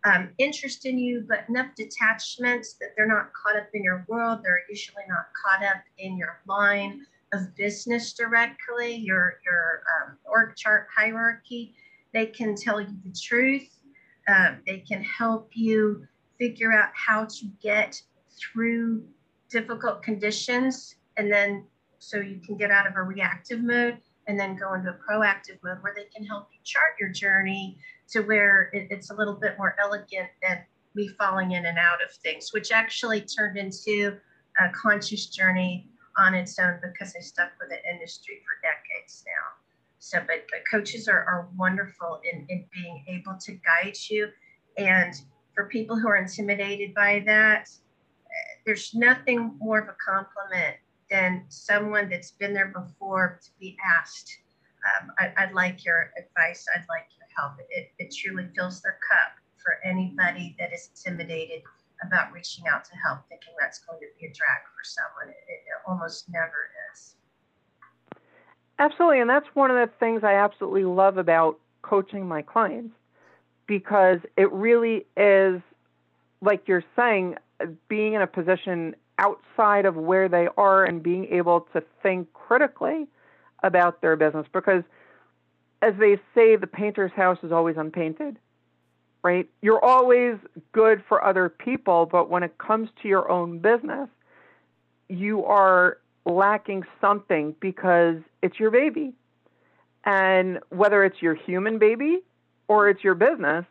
um, 0.05 0.29
interest 0.37 0.85
in 0.85 0.99
you, 0.99 1.25
but 1.27 1.45
enough 1.49 1.73
detachments 1.75 2.73
that 2.73 2.89
they're 2.95 3.07
not 3.07 3.31
caught 3.33 3.57
up 3.57 3.67
in 3.73 3.83
your 3.83 4.05
world. 4.07 4.41
They're 4.43 4.61
usually 4.69 5.03
not 5.09 5.25
caught 5.43 5.65
up 5.65 5.81
in 5.97 6.17
your 6.17 6.41
line 6.47 7.05
of 7.33 7.55
business 7.55 8.13
directly, 8.13 8.95
your 8.95 9.39
your 9.43 9.81
um, 9.95 10.17
org 10.25 10.55
chart 10.55 10.87
hierarchy. 10.95 11.73
They 12.15 12.27
can 12.27 12.55
tell 12.55 12.79
you 12.79 12.95
the 13.03 13.11
truth. 13.11 13.67
Um, 14.29 14.61
they 14.65 14.79
can 14.79 15.03
help 15.03 15.49
you 15.53 16.07
figure 16.39 16.71
out 16.71 16.89
how 16.93 17.25
to 17.25 17.45
get 17.61 18.01
through 18.39 19.03
difficult 19.49 20.01
conditions 20.01 20.95
and 21.17 21.31
then 21.31 21.65
so 21.99 22.17
you 22.17 22.39
can 22.39 22.55
get 22.55 22.71
out 22.71 22.87
of 22.87 22.95
a 22.95 23.01
reactive 23.01 23.61
mode 23.61 23.97
and 24.27 24.39
then 24.39 24.55
go 24.55 24.73
into 24.73 24.89
a 24.89 24.93
proactive 24.93 25.57
mode 25.61 25.77
where 25.81 25.93
they 25.93 26.05
can 26.15 26.25
help 26.25 26.47
you 26.53 26.59
chart 26.63 26.93
your 26.99 27.09
journey 27.09 27.77
to 28.09 28.21
where 28.21 28.69
it, 28.73 28.87
it's 28.89 29.11
a 29.11 29.13
little 29.13 29.35
bit 29.35 29.57
more 29.57 29.75
elegant 29.77 30.29
than 30.41 30.63
me 30.95 31.09
falling 31.09 31.51
in 31.51 31.65
and 31.65 31.77
out 31.77 32.01
of 32.01 32.15
things, 32.23 32.53
which 32.53 32.71
actually 32.71 33.21
turned 33.21 33.57
into 33.57 34.17
a 34.59 34.69
conscious 34.69 35.27
journey 35.27 35.89
on 36.17 36.33
its 36.33 36.57
own 36.59 36.79
because 36.81 37.13
I 37.17 37.21
stuck 37.21 37.51
with 37.59 37.69
the 37.69 37.91
industry 37.91 38.41
for 38.45 38.61
decades 38.61 39.25
now. 39.27 39.64
So, 40.05 40.19
but, 40.19 40.45
but 40.51 40.59
coaches 40.69 41.07
are, 41.07 41.17
are 41.23 41.49
wonderful 41.57 42.21
in, 42.31 42.45
in 42.47 42.63
being 42.71 43.03
able 43.07 43.39
to 43.39 43.53
guide 43.53 43.97
you. 44.07 44.29
And 44.77 45.15
for 45.55 45.65
people 45.65 45.97
who 45.97 46.07
are 46.07 46.17
intimidated 46.17 46.93
by 46.93 47.23
that, 47.25 47.69
there's 48.67 48.93
nothing 48.93 49.57
more 49.57 49.79
of 49.79 49.89
a 49.89 49.95
compliment 49.97 50.75
than 51.09 51.45
someone 51.49 52.07
that's 52.07 52.29
been 52.29 52.53
there 52.53 52.67
before 52.67 53.39
to 53.41 53.49
be 53.59 53.75
asked, 53.83 54.29
um, 54.85 55.11
I, 55.17 55.47
would 55.47 55.55
like 55.55 55.83
your 55.83 56.11
advice, 56.19 56.67
I'd 56.75 56.85
like 56.87 57.09
your 57.17 57.27
help. 57.35 57.57
It, 57.71 57.89
it 57.97 58.13
truly 58.15 58.47
fills 58.55 58.83
their 58.83 58.99
cup 59.09 59.41
for 59.57 59.79
anybody 59.83 60.55
that 60.59 60.71
is 60.71 60.91
intimidated 60.93 61.63
about 62.05 62.31
reaching 62.31 62.65
out 62.67 62.85
to 62.85 62.95
help, 62.97 63.27
thinking 63.27 63.53
that's 63.59 63.79
going 63.79 63.99
to 64.01 64.05
be 64.19 64.27
a 64.27 64.33
drag 64.33 64.61
for 64.69 64.83
someone. 64.83 65.33
It, 65.33 65.49
it 65.49 65.81
almost 65.87 66.29
never. 66.29 66.69
Absolutely. 68.79 69.21
And 69.21 69.29
that's 69.29 69.47
one 69.53 69.71
of 69.71 69.77
the 69.77 69.93
things 69.99 70.23
I 70.23 70.33
absolutely 70.35 70.83
love 70.85 71.17
about 71.17 71.59
coaching 71.81 72.27
my 72.27 72.41
clients 72.41 72.93
because 73.67 74.19
it 74.37 74.51
really 74.51 75.05
is, 75.15 75.61
like 76.41 76.67
you're 76.67 76.83
saying, 76.95 77.35
being 77.87 78.13
in 78.13 78.21
a 78.21 78.27
position 78.27 78.95
outside 79.17 79.85
of 79.85 79.95
where 79.95 80.27
they 80.27 80.47
are 80.57 80.83
and 80.83 81.01
being 81.01 81.25
able 81.27 81.61
to 81.73 81.81
think 82.03 82.31
critically 82.33 83.07
about 83.63 84.01
their 84.01 84.15
business. 84.17 84.45
Because, 84.51 84.83
as 85.81 85.93
they 85.99 86.17
say, 86.35 86.55
the 86.57 86.67
painter's 86.67 87.11
house 87.13 87.37
is 87.43 87.51
always 87.51 87.77
unpainted, 87.77 88.37
right? 89.23 89.49
You're 89.61 89.83
always 89.83 90.35
good 90.73 91.01
for 91.07 91.23
other 91.23 91.47
people, 91.49 92.05
but 92.05 92.29
when 92.29 92.43
it 92.43 92.57
comes 92.57 92.89
to 93.01 93.07
your 93.07 93.29
own 93.31 93.59
business, 93.59 94.09
you 95.07 95.45
are 95.45 95.97
lacking 96.25 96.83
something 96.99 97.55
because 97.59 98.17
it's 98.45 98.59
your 98.59 98.69
baby. 98.69 99.11
And 100.05 100.59
whether 100.69 101.03
it's 101.03 101.19
your 101.19 101.33
human 101.33 101.79
baby 101.79 102.19
or 102.67 102.87
it's 102.89 103.03
your 103.03 103.15
business, 103.15 103.65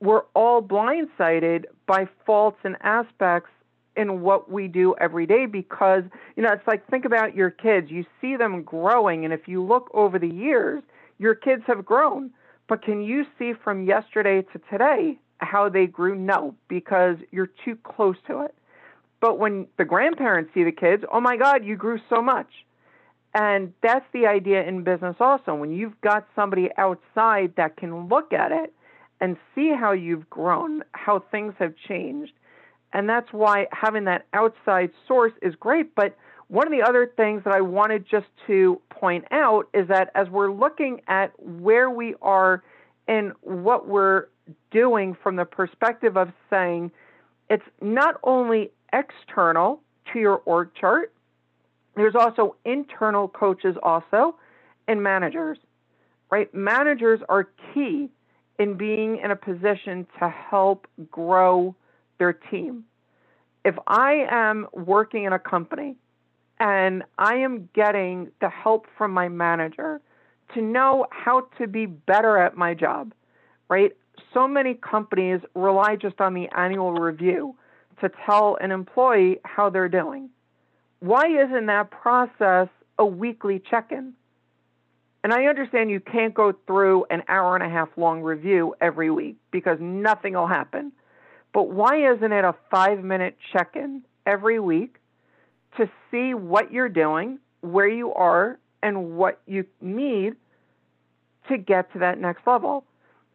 we're 0.00 0.22
all 0.34 0.62
blindsided 0.62 1.66
by 1.86 2.08
faults 2.24 2.58
and 2.64 2.76
aspects 2.80 3.50
in 3.96 4.22
what 4.22 4.50
we 4.50 4.68
do 4.68 4.94
every 4.98 5.26
day 5.26 5.44
because, 5.44 6.04
you 6.34 6.42
know, 6.42 6.50
it's 6.50 6.66
like 6.66 6.88
think 6.88 7.04
about 7.04 7.36
your 7.36 7.50
kids. 7.50 7.90
You 7.90 8.06
see 8.20 8.36
them 8.36 8.62
growing, 8.62 9.26
and 9.26 9.34
if 9.34 9.46
you 9.46 9.62
look 9.62 9.90
over 9.92 10.18
the 10.18 10.32
years, 10.34 10.82
your 11.18 11.34
kids 11.34 11.62
have 11.66 11.84
grown. 11.84 12.30
But 12.68 12.82
can 12.82 13.02
you 13.02 13.26
see 13.38 13.52
from 13.52 13.84
yesterday 13.84 14.40
to 14.52 14.60
today 14.70 15.18
how 15.38 15.68
they 15.68 15.86
grew? 15.86 16.14
No, 16.14 16.54
because 16.68 17.16
you're 17.32 17.50
too 17.64 17.76
close 17.82 18.16
to 18.28 18.40
it. 18.42 18.54
But 19.20 19.38
when 19.38 19.66
the 19.76 19.84
grandparents 19.84 20.54
see 20.54 20.64
the 20.64 20.72
kids, 20.72 21.04
oh 21.12 21.20
my 21.20 21.36
God, 21.36 21.66
you 21.66 21.76
grew 21.76 21.98
so 22.08 22.22
much. 22.22 22.48
And 23.34 23.72
that's 23.82 24.06
the 24.12 24.26
idea 24.26 24.64
in 24.64 24.82
business 24.82 25.16
also. 25.20 25.54
When 25.54 25.72
you've 25.72 26.00
got 26.00 26.26
somebody 26.34 26.68
outside 26.76 27.52
that 27.56 27.76
can 27.76 28.08
look 28.08 28.32
at 28.32 28.50
it 28.50 28.72
and 29.20 29.36
see 29.54 29.72
how 29.78 29.92
you've 29.92 30.28
grown, 30.30 30.82
how 30.92 31.22
things 31.30 31.54
have 31.58 31.74
changed. 31.88 32.32
And 32.92 33.08
that's 33.08 33.32
why 33.32 33.68
having 33.70 34.04
that 34.04 34.26
outside 34.32 34.90
source 35.06 35.32
is 35.42 35.54
great. 35.54 35.94
But 35.94 36.16
one 36.48 36.66
of 36.66 36.72
the 36.72 36.82
other 36.82 37.12
things 37.16 37.44
that 37.44 37.54
I 37.54 37.60
wanted 37.60 38.04
just 38.10 38.26
to 38.48 38.80
point 38.90 39.26
out 39.30 39.68
is 39.72 39.86
that 39.88 40.10
as 40.16 40.28
we're 40.28 40.50
looking 40.50 41.00
at 41.06 41.32
where 41.38 41.88
we 41.88 42.16
are 42.20 42.64
and 43.06 43.32
what 43.42 43.86
we're 43.86 44.26
doing 44.72 45.16
from 45.22 45.36
the 45.36 45.44
perspective 45.44 46.16
of 46.16 46.32
saying 46.48 46.90
it's 47.48 47.62
not 47.80 48.18
only 48.24 48.72
external 48.92 49.80
to 50.12 50.18
your 50.18 50.42
org 50.44 50.70
chart, 50.74 51.12
there's 52.00 52.14
also 52.14 52.56
internal 52.64 53.28
coaches 53.28 53.76
also 53.82 54.36
and 54.88 55.02
managers, 55.02 55.58
right? 56.30 56.52
Managers 56.54 57.20
are 57.28 57.48
key 57.72 58.08
in 58.58 58.76
being 58.76 59.18
in 59.18 59.30
a 59.30 59.36
position 59.36 60.06
to 60.18 60.28
help 60.28 60.86
grow 61.10 61.74
their 62.18 62.32
team. 62.32 62.84
If 63.64 63.74
I 63.86 64.26
am 64.30 64.66
working 64.72 65.24
in 65.24 65.32
a 65.32 65.38
company 65.38 65.96
and 66.58 67.02
I 67.18 67.36
am 67.36 67.68
getting 67.74 68.30
the 68.40 68.48
help 68.48 68.86
from 68.96 69.12
my 69.12 69.28
manager 69.28 70.00
to 70.54 70.62
know 70.62 71.06
how 71.10 71.48
to 71.58 71.66
be 71.66 71.86
better 71.86 72.36
at 72.36 72.56
my 72.56 72.74
job, 72.74 73.12
right? 73.68 73.92
So 74.34 74.46
many 74.46 74.74
companies 74.74 75.40
rely 75.54 75.96
just 75.96 76.20
on 76.20 76.34
the 76.34 76.48
annual 76.56 76.92
review 76.92 77.56
to 78.00 78.10
tell 78.26 78.56
an 78.60 78.70
employee 78.70 79.38
how 79.44 79.70
they're 79.70 79.88
doing. 79.88 80.30
Why 81.00 81.28
isn't 81.28 81.66
that 81.66 81.90
process 81.90 82.68
a 82.98 83.04
weekly 83.04 83.62
check 83.70 83.90
in? 83.90 84.12
And 85.22 85.32
I 85.32 85.44
understand 85.44 85.90
you 85.90 86.00
can't 86.00 86.32
go 86.32 86.52
through 86.66 87.06
an 87.10 87.22
hour 87.28 87.54
and 87.54 87.64
a 87.64 87.68
half 87.68 87.88
long 87.96 88.22
review 88.22 88.74
every 88.80 89.10
week 89.10 89.36
because 89.50 89.78
nothing 89.80 90.34
will 90.34 90.46
happen. 90.46 90.92
But 91.52 91.68
why 91.70 92.12
isn't 92.12 92.32
it 92.32 92.44
a 92.44 92.54
five 92.70 93.02
minute 93.02 93.36
check 93.52 93.76
in 93.76 94.02
every 94.24 94.60
week 94.60 94.96
to 95.76 95.90
see 96.10 96.34
what 96.34 96.72
you're 96.72 96.88
doing, 96.88 97.38
where 97.60 97.88
you 97.88 98.14
are, 98.14 98.58
and 98.82 99.16
what 99.16 99.40
you 99.46 99.66
need 99.80 100.36
to 101.48 101.58
get 101.58 101.92
to 101.92 101.98
that 101.98 102.18
next 102.18 102.46
level? 102.46 102.84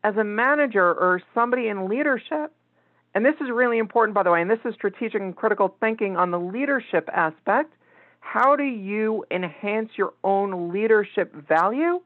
As 0.04 0.16
a 0.18 0.24
manager 0.24 0.88
or 0.88 1.22
somebody 1.34 1.68
in 1.68 1.88
leadership, 1.88 2.52
and 3.16 3.26
this 3.26 3.36
is 3.42 3.50
really 3.50 3.80
important, 3.80 4.14
by 4.14 4.24
the 4.24 4.32
way, 4.32 4.42
and 4.42 4.52
this 4.52 4.60
is 4.66 4.76
strategic 4.76 5.22
and 5.22 5.36
critical 5.36 5.76
thinking 5.80 6.18
on 6.18 6.32
the 6.32 6.40
leadership 6.40 7.10
aspect 7.12 7.74
how 8.20 8.56
do 8.56 8.64
you 8.64 9.24
enhance 9.30 9.92
your 9.96 10.14
own 10.24 10.74
leadership 10.74 11.34
value? 11.48 12.02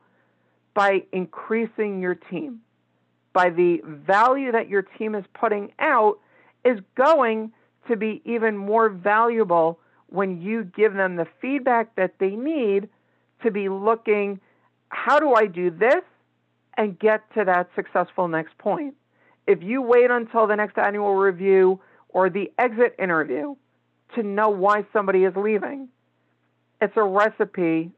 By 0.74 1.04
increasing 1.14 2.02
your 2.02 2.14
team. 2.14 2.60
By 3.34 3.50
the 3.50 3.82
value 3.86 4.52
that 4.52 4.68
your 4.68 4.82
team 4.82 5.16
is 5.16 5.24
putting 5.34 5.72
out 5.80 6.20
is 6.66 6.80
going 6.96 7.54
to 7.88 7.96
be 7.96 8.22
even 8.26 8.58
more 8.58 8.90
valuable 8.90 9.80
when 10.10 10.42
you 10.42 10.66
give 10.66 10.94
them 10.94 11.16
the 11.16 11.26
feedback 11.42 11.96
that 11.96 12.16
they 12.20 12.32
need 12.32 12.90
to 13.44 13.50
be 13.50 13.70
looking, 13.70 14.40
how 14.90 15.20
do 15.20 15.34
I 15.34 15.46
do 15.46 15.72
this 15.72 16.04
and 16.78 17.00
get 17.00 17.22
to 17.36 17.46
that 17.46 17.70
successful 17.76 18.28
next 18.28 18.58
point? 18.58 18.96
If 19.50 19.64
you 19.64 19.82
wait 19.82 20.12
until 20.12 20.46
the 20.46 20.56
next 20.56 20.78
annual 20.78 21.16
review 21.16 21.80
or 22.10 22.30
the 22.30 22.52
exit 22.60 22.96
interview 23.00 23.56
to 24.14 24.22
know 24.22 24.50
why 24.50 24.86
somebody 24.94 25.24
is 25.24 25.34
leaving, 25.36 25.90
it's 26.80 26.96
a 26.96 27.02
recipe 27.02 27.90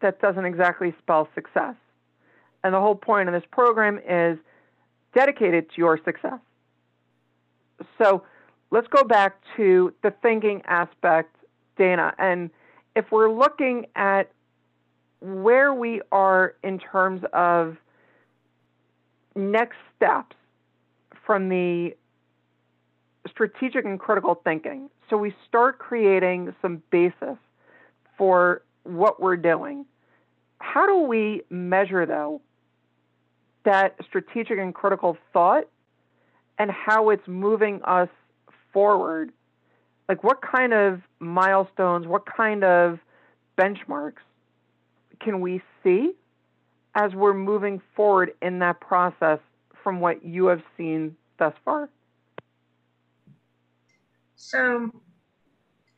that 0.00 0.20
doesn't 0.20 0.44
exactly 0.44 0.94
spell 1.00 1.28
success. 1.34 1.74
And 2.62 2.72
the 2.72 2.78
whole 2.78 2.94
point 2.94 3.28
of 3.28 3.34
this 3.34 3.42
program 3.50 3.98
is 4.08 4.38
dedicated 5.12 5.70
to 5.70 5.74
your 5.76 5.98
success. 6.04 6.38
So 8.00 8.22
let's 8.70 8.86
go 8.86 9.02
back 9.02 9.40
to 9.56 9.92
the 10.04 10.12
thinking 10.22 10.62
aspect, 10.66 11.34
Dana. 11.76 12.14
And 12.16 12.48
if 12.94 13.10
we're 13.10 13.28
looking 13.28 13.86
at 13.96 14.30
where 15.20 15.74
we 15.74 16.00
are 16.12 16.54
in 16.62 16.78
terms 16.78 17.22
of 17.32 17.76
next 19.34 19.78
steps 19.96 20.36
from 21.24 21.48
the 21.48 21.94
strategic 23.28 23.84
and 23.84 23.98
critical 23.98 24.34
thinking, 24.34 24.90
so 25.08 25.16
we 25.16 25.34
start 25.46 25.78
creating 25.78 26.54
some 26.60 26.82
basis 26.90 27.36
for 28.18 28.62
what 28.84 29.20
we're 29.20 29.36
doing. 29.36 29.84
How 30.58 30.86
do 30.86 31.06
we 31.06 31.42
measure, 31.50 32.06
though, 32.06 32.40
that 33.64 33.96
strategic 34.06 34.58
and 34.58 34.74
critical 34.74 35.16
thought 35.32 35.68
and 36.58 36.70
how 36.70 37.10
it's 37.10 37.26
moving 37.26 37.80
us 37.84 38.08
forward? 38.72 39.32
Like, 40.08 40.24
what 40.24 40.40
kind 40.42 40.72
of 40.72 41.00
milestones, 41.20 42.06
what 42.06 42.24
kind 42.26 42.64
of 42.64 42.98
benchmarks 43.56 44.22
can 45.20 45.40
we 45.40 45.62
see 45.82 46.12
as 46.94 47.12
we're 47.14 47.34
moving 47.34 47.80
forward 47.94 48.32
in 48.42 48.58
that 48.58 48.80
process 48.80 49.38
from 49.82 50.00
what 50.00 50.24
you 50.24 50.46
have 50.46 50.62
seen 50.76 51.16
thus 51.38 51.54
far? 51.64 51.88
So, 54.36 54.90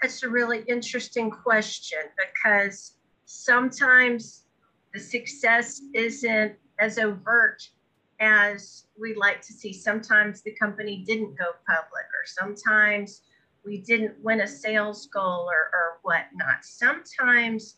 that's 0.00 0.22
a 0.22 0.28
really 0.28 0.62
interesting 0.68 1.30
question 1.30 1.98
because 2.18 2.96
sometimes 3.24 4.44
the 4.92 5.00
success 5.00 5.80
isn't 5.94 6.54
as 6.78 6.98
overt 6.98 7.62
as 8.20 8.86
we'd 9.00 9.16
like 9.16 9.40
to 9.42 9.52
see. 9.52 9.72
Sometimes 9.72 10.42
the 10.42 10.54
company 10.54 11.04
didn't 11.06 11.36
go 11.36 11.46
public, 11.66 12.04
or 12.04 12.24
sometimes 12.26 13.22
we 13.64 13.78
didn't 13.78 14.14
win 14.22 14.42
a 14.42 14.46
sales 14.46 15.06
goal 15.06 15.48
or, 15.50 15.70
or 15.72 15.98
whatnot. 16.02 16.62
Sometimes 16.62 17.76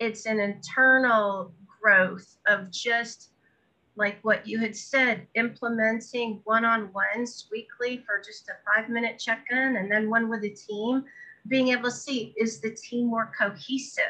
it's 0.00 0.26
an 0.26 0.40
internal 0.40 1.52
growth 1.80 2.38
of 2.46 2.70
just 2.70 3.30
like 3.98 4.18
what 4.22 4.46
you 4.46 4.58
had 4.58 4.76
said, 4.76 5.26
implementing 5.34 6.40
one 6.44 6.64
on 6.64 6.92
ones 6.92 7.48
weekly 7.50 8.02
for 8.06 8.22
just 8.24 8.48
a 8.48 8.52
five 8.64 8.88
minute 8.88 9.18
check 9.18 9.44
in 9.50 9.76
and 9.76 9.90
then 9.90 10.08
one 10.08 10.30
with 10.30 10.44
a 10.44 10.50
team 10.50 11.04
being 11.48 11.68
able 11.68 11.84
to 11.84 11.90
see 11.90 12.34
is 12.36 12.60
the 12.60 12.70
team 12.70 13.06
more 13.06 13.32
cohesive. 13.38 14.04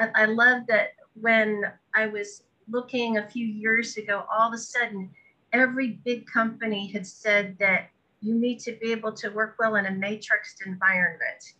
Uh, 0.00 0.06
I, 0.14 0.22
I 0.22 0.24
love 0.24 0.62
that 0.68 0.90
when 1.14 1.64
I 1.94 2.06
was 2.06 2.44
looking 2.68 3.18
a 3.18 3.28
few 3.28 3.46
years 3.46 3.96
ago, 3.96 4.24
all 4.32 4.48
of 4.48 4.54
a 4.54 4.58
sudden, 4.58 5.10
every 5.52 6.00
big 6.04 6.26
company 6.26 6.90
had 6.92 7.06
said 7.06 7.56
that 7.58 7.90
you 8.20 8.34
need 8.34 8.58
to 8.60 8.72
be 8.80 8.92
able 8.92 9.12
to 9.12 9.30
work 9.30 9.56
well 9.58 9.76
in 9.76 9.86
a 9.86 9.90
matrixed 9.90 10.66
environment. 10.66 11.54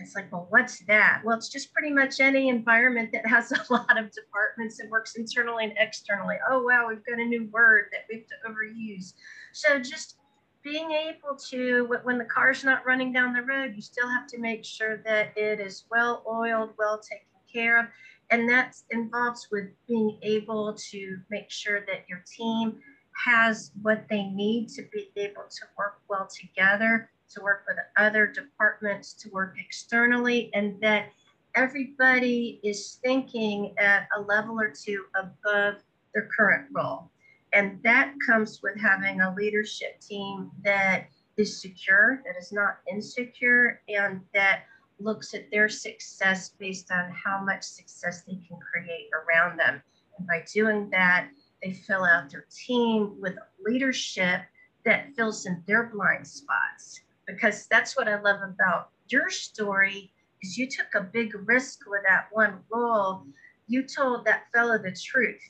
It's 0.00 0.14
like, 0.14 0.30
well, 0.32 0.46
what's 0.50 0.80
that? 0.86 1.22
Well, 1.24 1.36
it's 1.36 1.48
just 1.48 1.72
pretty 1.72 1.90
much 1.90 2.20
any 2.20 2.48
environment 2.48 3.10
that 3.12 3.26
has 3.26 3.52
a 3.52 3.60
lot 3.72 3.98
of 3.98 4.10
departments 4.12 4.80
and 4.80 4.90
works 4.90 5.16
internally 5.16 5.64
and 5.64 5.74
externally. 5.76 6.36
Oh, 6.50 6.62
wow, 6.62 6.86
we've 6.88 7.04
got 7.04 7.18
a 7.18 7.24
new 7.24 7.48
word 7.52 7.86
that 7.92 8.02
we 8.10 8.16
have 8.18 8.26
to 8.26 8.34
overuse. 8.48 9.14
So 9.52 9.78
just 9.78 10.16
being 10.62 10.90
able 10.90 11.36
to, 11.50 11.88
when 12.02 12.18
the 12.18 12.24
car's 12.24 12.64
not 12.64 12.84
running 12.84 13.12
down 13.12 13.32
the 13.32 13.42
road, 13.42 13.72
you 13.74 13.82
still 13.82 14.08
have 14.08 14.26
to 14.28 14.38
make 14.38 14.64
sure 14.64 14.98
that 15.04 15.36
it 15.36 15.60
is 15.60 15.84
well 15.90 16.22
oiled, 16.28 16.70
well 16.78 16.98
taken 16.98 17.26
care 17.52 17.80
of. 17.80 17.86
And 18.30 18.48
that 18.48 18.76
involves 18.90 19.48
with 19.50 19.68
being 19.88 20.18
able 20.22 20.74
to 20.90 21.18
make 21.30 21.50
sure 21.50 21.80
that 21.86 22.04
your 22.08 22.22
team 22.36 22.78
has 23.24 23.72
what 23.82 24.04
they 24.08 24.24
need 24.24 24.68
to 24.68 24.82
be 24.92 25.10
able 25.16 25.44
to 25.50 25.66
work 25.76 26.00
well 26.08 26.28
together, 26.28 27.10
to 27.30 27.40
work 27.40 27.64
with 27.66 27.76
other 27.96 28.26
departments, 28.26 29.12
to 29.14 29.30
work 29.30 29.56
externally, 29.58 30.50
and 30.54 30.80
that 30.80 31.10
everybody 31.54 32.60
is 32.62 32.98
thinking 33.02 33.74
at 33.78 34.08
a 34.16 34.20
level 34.20 34.60
or 34.60 34.70
two 34.70 35.04
above 35.14 35.76
their 36.14 36.28
current 36.36 36.66
role. 36.72 37.10
And 37.52 37.82
that 37.82 38.14
comes 38.24 38.60
with 38.62 38.78
having 38.80 39.20
a 39.20 39.34
leadership 39.34 40.00
team 40.00 40.50
that 40.64 41.06
is 41.36 41.60
secure, 41.60 42.22
that 42.24 42.36
is 42.38 42.52
not 42.52 42.78
insecure, 42.90 43.82
and 43.88 44.20
that 44.34 44.64
looks 44.98 45.34
at 45.34 45.50
their 45.50 45.68
success 45.68 46.50
based 46.58 46.92
on 46.92 47.10
how 47.10 47.42
much 47.42 47.62
success 47.62 48.22
they 48.22 48.38
can 48.46 48.58
create 48.58 49.08
around 49.14 49.58
them. 49.58 49.82
And 50.18 50.26
by 50.26 50.44
doing 50.52 50.90
that, 50.90 51.28
they 51.62 51.72
fill 51.72 52.04
out 52.04 52.30
their 52.30 52.46
team 52.54 53.16
with 53.20 53.36
leadership 53.64 54.42
that 54.84 55.14
fills 55.14 55.46
in 55.46 55.62
their 55.66 55.84
blind 55.84 56.26
spots 56.26 57.00
because 57.30 57.66
that's 57.66 57.96
what 57.96 58.08
I 58.08 58.20
love 58.20 58.40
about 58.42 58.90
your 59.10 59.30
story 59.30 60.12
is 60.42 60.56
you 60.56 60.66
took 60.68 60.94
a 60.94 61.02
big 61.02 61.34
risk 61.48 61.80
with 61.86 62.02
that 62.08 62.28
one 62.32 62.58
role. 62.72 63.24
You 63.66 63.82
told 63.82 64.24
that 64.24 64.44
fellow 64.54 64.78
the 64.78 64.92
truth. 64.92 65.40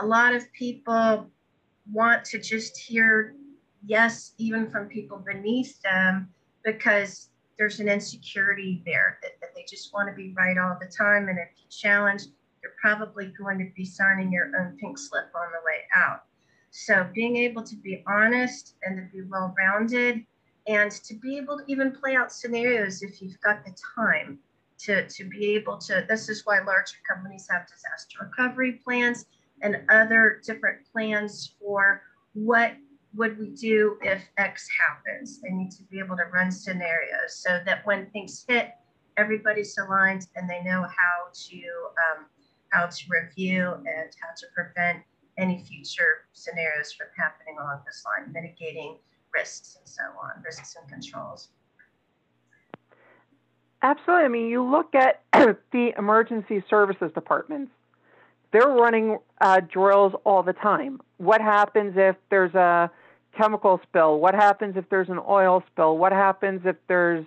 A 0.00 0.06
lot 0.06 0.34
of 0.34 0.50
people 0.52 1.28
want 1.92 2.24
to 2.26 2.38
just 2.38 2.76
hear 2.78 3.34
yes, 3.86 4.32
even 4.38 4.70
from 4.70 4.88
people 4.88 5.18
beneath 5.18 5.80
them, 5.82 6.28
because 6.64 7.28
there's 7.58 7.80
an 7.80 7.88
insecurity 7.88 8.82
there 8.86 9.18
that, 9.22 9.32
that 9.40 9.54
they 9.54 9.64
just 9.68 9.92
want 9.92 10.08
to 10.08 10.14
be 10.14 10.32
right 10.36 10.56
all 10.56 10.76
the 10.80 10.90
time. 10.90 11.28
And 11.28 11.38
if 11.38 11.48
you 11.56 11.68
challenge, 11.68 12.22
you're 12.62 12.72
probably 12.80 13.32
going 13.38 13.58
to 13.58 13.70
be 13.76 13.84
signing 13.84 14.32
your 14.32 14.50
own 14.58 14.76
pink 14.80 14.98
slip 14.98 15.26
on 15.36 15.52
the 15.52 15.64
way 15.64 15.82
out. 15.94 16.24
So 16.70 17.06
being 17.14 17.36
able 17.36 17.62
to 17.62 17.76
be 17.76 18.02
honest 18.06 18.74
and 18.82 18.96
to 18.96 19.02
be 19.14 19.22
well 19.28 19.54
rounded 19.56 20.24
and 20.66 20.90
to 20.90 21.14
be 21.14 21.36
able 21.36 21.58
to 21.58 21.64
even 21.66 21.92
play 21.92 22.16
out 22.16 22.32
scenarios 22.32 23.02
if 23.02 23.20
you've 23.20 23.40
got 23.40 23.64
the 23.64 23.74
time 23.94 24.38
to, 24.78 25.06
to 25.08 25.24
be 25.24 25.54
able 25.54 25.78
to. 25.78 26.04
This 26.08 26.28
is 26.28 26.44
why 26.44 26.60
larger 26.60 26.96
companies 27.08 27.46
have 27.50 27.66
disaster 27.66 28.18
recovery 28.22 28.80
plans 28.84 29.26
and 29.62 29.82
other 29.88 30.40
different 30.44 30.78
plans 30.92 31.54
for 31.60 32.02
what 32.32 32.74
would 33.14 33.38
we 33.38 33.50
do 33.50 33.96
if 34.02 34.22
X 34.36 34.68
happens. 34.80 35.40
They 35.40 35.50
need 35.50 35.70
to 35.72 35.82
be 35.84 35.98
able 35.98 36.16
to 36.16 36.24
run 36.32 36.50
scenarios 36.50 37.36
so 37.36 37.60
that 37.64 37.86
when 37.86 38.06
things 38.10 38.44
hit, 38.48 38.72
everybody's 39.16 39.76
aligned 39.78 40.26
and 40.34 40.50
they 40.50 40.62
know 40.62 40.82
how 40.82 41.30
to 41.32 41.56
um, 41.56 42.26
how 42.70 42.86
to 42.86 43.04
review 43.08 43.74
and 43.74 44.10
how 44.20 44.34
to 44.36 44.46
prevent 44.54 45.00
any 45.38 45.62
future 45.62 46.26
scenarios 46.32 46.92
from 46.92 47.06
happening 47.16 47.56
along 47.58 47.80
this 47.86 48.02
line, 48.04 48.32
mitigating 48.32 48.98
risks 49.34 49.76
and 49.78 49.88
so 49.88 50.02
on, 50.22 50.42
risks 50.44 50.76
and 50.80 50.88
controls. 50.88 51.48
Absolutely. 53.82 54.24
I 54.24 54.28
mean, 54.28 54.46
you 54.46 54.62
look 54.64 54.94
at 54.94 55.22
the 55.72 55.92
emergency 55.98 56.64
services 56.70 57.10
departments, 57.14 57.70
they're 58.50 58.68
running 58.68 59.18
uh, 59.40 59.60
drills 59.60 60.14
all 60.24 60.42
the 60.42 60.52
time. 60.52 61.00
What 61.18 61.40
happens 61.40 61.94
if 61.96 62.16
there's 62.30 62.54
a 62.54 62.90
chemical 63.36 63.80
spill? 63.82 64.20
What 64.20 64.34
happens 64.34 64.76
if 64.76 64.88
there's 64.88 65.08
an 65.08 65.18
oil 65.28 65.62
spill? 65.70 65.98
What 65.98 66.12
happens 66.12 66.62
if 66.64 66.76
there's 66.86 67.26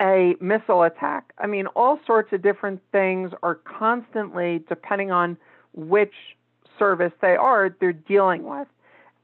a 0.00 0.36
missile 0.40 0.84
attack? 0.84 1.32
I 1.38 1.46
mean, 1.46 1.66
all 1.68 1.98
sorts 2.06 2.32
of 2.32 2.40
different 2.40 2.80
things 2.92 3.32
are 3.42 3.56
constantly, 3.56 4.64
depending 4.68 5.10
on 5.10 5.36
which 5.74 6.14
service 6.78 7.12
they 7.20 7.36
are, 7.36 7.74
they're 7.80 7.92
dealing 7.92 8.44
with. 8.44 8.68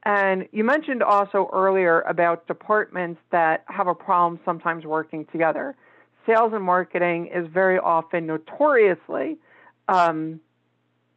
And 0.03 0.47
you 0.51 0.63
mentioned 0.63 1.03
also 1.03 1.49
earlier 1.51 2.01
about 2.01 2.47
departments 2.47 3.21
that 3.31 3.63
have 3.67 3.87
a 3.87 3.95
problem 3.95 4.39
sometimes 4.45 4.85
working 4.85 5.25
together. 5.25 5.75
Sales 6.25 6.53
and 6.53 6.63
marketing 6.63 7.27
is 7.33 7.47
very 7.47 7.77
often 7.77 8.25
notoriously 8.25 9.37
um, 9.87 10.39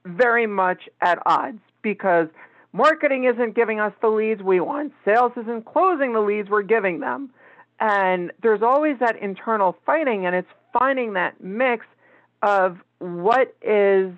very 0.05 0.47
much 0.47 0.89
at 1.01 1.19
odds 1.27 1.61
because 1.83 2.29
marketing 2.73 3.25
isn't 3.25 3.55
giving 3.55 3.79
us 3.79 3.93
the 4.01 4.09
leads 4.09 4.43
we 4.43 4.59
want, 4.61 4.93
sales 5.05 5.33
isn't 5.37 5.65
closing 5.65 6.13
the 6.13 6.21
leads 6.21 6.49
we're 6.49 6.63
giving 6.63 7.01
them. 7.01 7.31
And 7.79 8.33
there's 8.43 8.63
always 8.63 8.99
that 9.01 9.17
internal 9.21 9.77
fighting, 9.85 10.25
and 10.25 10.35
it's 10.37 10.49
finding 10.73 11.15
that 11.15 11.43
mix 11.43 11.85
of 12.43 12.79
what 12.99 13.55
is 13.63 14.13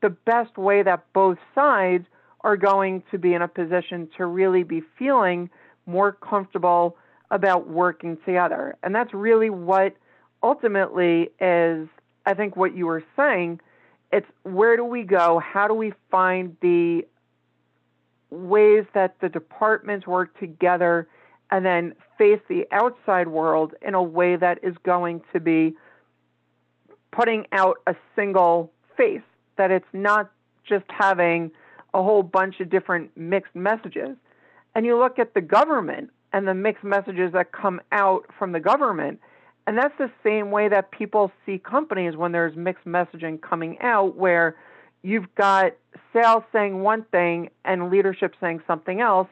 the 0.00 0.10
best 0.10 0.56
way 0.56 0.82
that 0.82 1.04
both 1.12 1.38
sides 1.54 2.06
are 2.42 2.56
going 2.56 3.02
to 3.10 3.18
be 3.18 3.34
in 3.34 3.42
a 3.42 3.48
position 3.48 4.08
to 4.16 4.26
really 4.26 4.62
be 4.62 4.82
feeling 4.98 5.50
more 5.86 6.12
comfortable 6.12 6.96
about 7.30 7.68
working 7.68 8.16
together. 8.24 8.76
And 8.82 8.94
that's 8.94 9.12
really 9.12 9.50
what 9.50 9.94
ultimately 10.42 11.30
is, 11.40 11.88
I 12.26 12.34
think, 12.34 12.56
what 12.56 12.74
you 12.74 12.86
were 12.86 13.04
saying. 13.16 13.60
It's 14.12 14.26
where 14.42 14.76
do 14.76 14.84
we 14.84 15.02
go? 15.04 15.38
How 15.38 15.68
do 15.68 15.74
we 15.74 15.92
find 16.10 16.56
the 16.60 17.06
ways 18.30 18.84
that 18.94 19.16
the 19.20 19.28
departments 19.28 20.06
work 20.06 20.38
together 20.38 21.08
and 21.50 21.64
then 21.64 21.94
face 22.16 22.40
the 22.48 22.66
outside 22.70 23.28
world 23.28 23.74
in 23.82 23.94
a 23.94 24.02
way 24.02 24.36
that 24.36 24.58
is 24.62 24.74
going 24.84 25.20
to 25.32 25.40
be 25.40 25.74
putting 27.12 27.46
out 27.52 27.78
a 27.86 27.94
single 28.14 28.72
face, 28.96 29.22
that 29.56 29.70
it's 29.70 29.86
not 29.92 30.30
just 30.64 30.84
having 30.88 31.50
a 31.94 32.02
whole 32.02 32.22
bunch 32.22 32.60
of 32.60 32.70
different 32.70 33.16
mixed 33.16 33.54
messages. 33.54 34.16
And 34.74 34.86
you 34.86 34.98
look 34.98 35.18
at 35.18 35.34
the 35.34 35.40
government 35.40 36.10
and 36.32 36.46
the 36.46 36.54
mixed 36.54 36.84
messages 36.84 37.32
that 37.32 37.52
come 37.52 37.80
out 37.90 38.26
from 38.38 38.52
the 38.52 38.60
government, 38.60 39.20
and 39.66 39.76
that's 39.76 39.96
the 39.98 40.10
same 40.24 40.50
way 40.50 40.68
that 40.68 40.90
people 40.90 41.30
see 41.44 41.58
companies 41.58 42.16
when 42.16 42.32
there's 42.32 42.56
mixed 42.56 42.84
messaging 42.84 43.40
coming 43.40 43.78
out, 43.80 44.16
where 44.16 44.56
you've 45.02 45.32
got 45.34 45.72
sales 46.12 46.42
saying 46.52 46.80
one 46.80 47.04
thing 47.10 47.50
and 47.64 47.90
leadership 47.90 48.34
saying 48.40 48.62
something 48.66 49.00
else. 49.00 49.28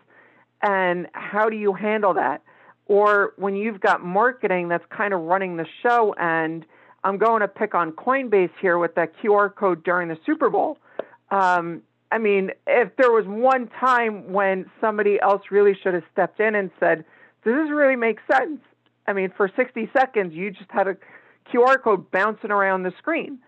And 0.62 1.06
how 1.12 1.48
do 1.48 1.56
you 1.56 1.72
handle 1.72 2.14
that? 2.14 2.42
Or 2.86 3.34
when 3.36 3.54
you've 3.54 3.80
got 3.80 4.02
marketing 4.02 4.68
that's 4.68 4.84
kind 4.90 5.14
of 5.14 5.20
running 5.20 5.56
the 5.56 5.66
show, 5.82 6.14
and 6.18 6.64
I'm 7.04 7.18
going 7.18 7.40
to 7.40 7.48
pick 7.48 7.74
on 7.74 7.92
Coinbase 7.92 8.50
here 8.60 8.78
with 8.78 8.94
that 8.96 9.12
QR 9.22 9.54
code 9.54 9.84
during 9.84 10.08
the 10.08 10.18
Super 10.26 10.50
Bowl. 10.50 10.78
Um, 11.30 11.82
I 12.10 12.18
mean, 12.18 12.50
if 12.66 12.96
there 12.96 13.10
was 13.10 13.26
one 13.26 13.68
time 13.80 14.32
when 14.32 14.70
somebody 14.80 15.20
else 15.20 15.42
really 15.50 15.74
should 15.74 15.94
have 15.94 16.04
stepped 16.12 16.40
in 16.40 16.54
and 16.54 16.70
said, 16.80 17.04
Does 17.44 17.54
this 17.54 17.70
really 17.70 17.96
make 17.96 18.18
sense? 18.30 18.60
I 19.06 19.12
mean, 19.12 19.32
for 19.36 19.50
60 19.54 19.90
seconds, 19.92 20.34
you 20.34 20.50
just 20.50 20.70
had 20.70 20.88
a 20.88 20.96
QR 21.52 21.82
code 21.82 22.10
bouncing 22.10 22.50
around 22.50 22.82
the 22.82 22.92
screen. 22.98 23.38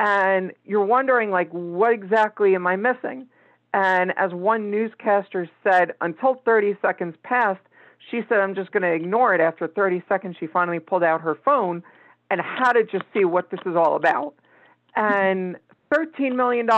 And 0.00 0.52
you're 0.64 0.84
wondering, 0.84 1.30
like, 1.30 1.50
what 1.50 1.92
exactly 1.92 2.54
am 2.54 2.66
I 2.66 2.76
missing? 2.76 3.26
And 3.72 4.12
as 4.16 4.32
one 4.32 4.70
newscaster 4.70 5.48
said, 5.62 5.94
until 6.00 6.40
30 6.44 6.76
seconds 6.82 7.16
passed, 7.22 7.60
she 8.10 8.22
said, 8.28 8.38
I'm 8.38 8.54
just 8.54 8.72
going 8.72 8.82
to 8.82 8.92
ignore 8.92 9.34
it. 9.34 9.40
After 9.40 9.66
30 9.66 10.02
seconds, 10.08 10.36
she 10.38 10.46
finally 10.46 10.78
pulled 10.78 11.02
out 11.02 11.20
her 11.20 11.36
phone 11.44 11.82
and 12.30 12.40
had 12.40 12.72
to 12.74 12.84
just 12.84 13.04
see 13.12 13.24
what 13.24 13.50
this 13.50 13.60
is 13.64 13.76
all 13.76 13.96
about. 13.96 14.34
And 14.96 15.56
$13 15.94 16.34
million 16.34 16.68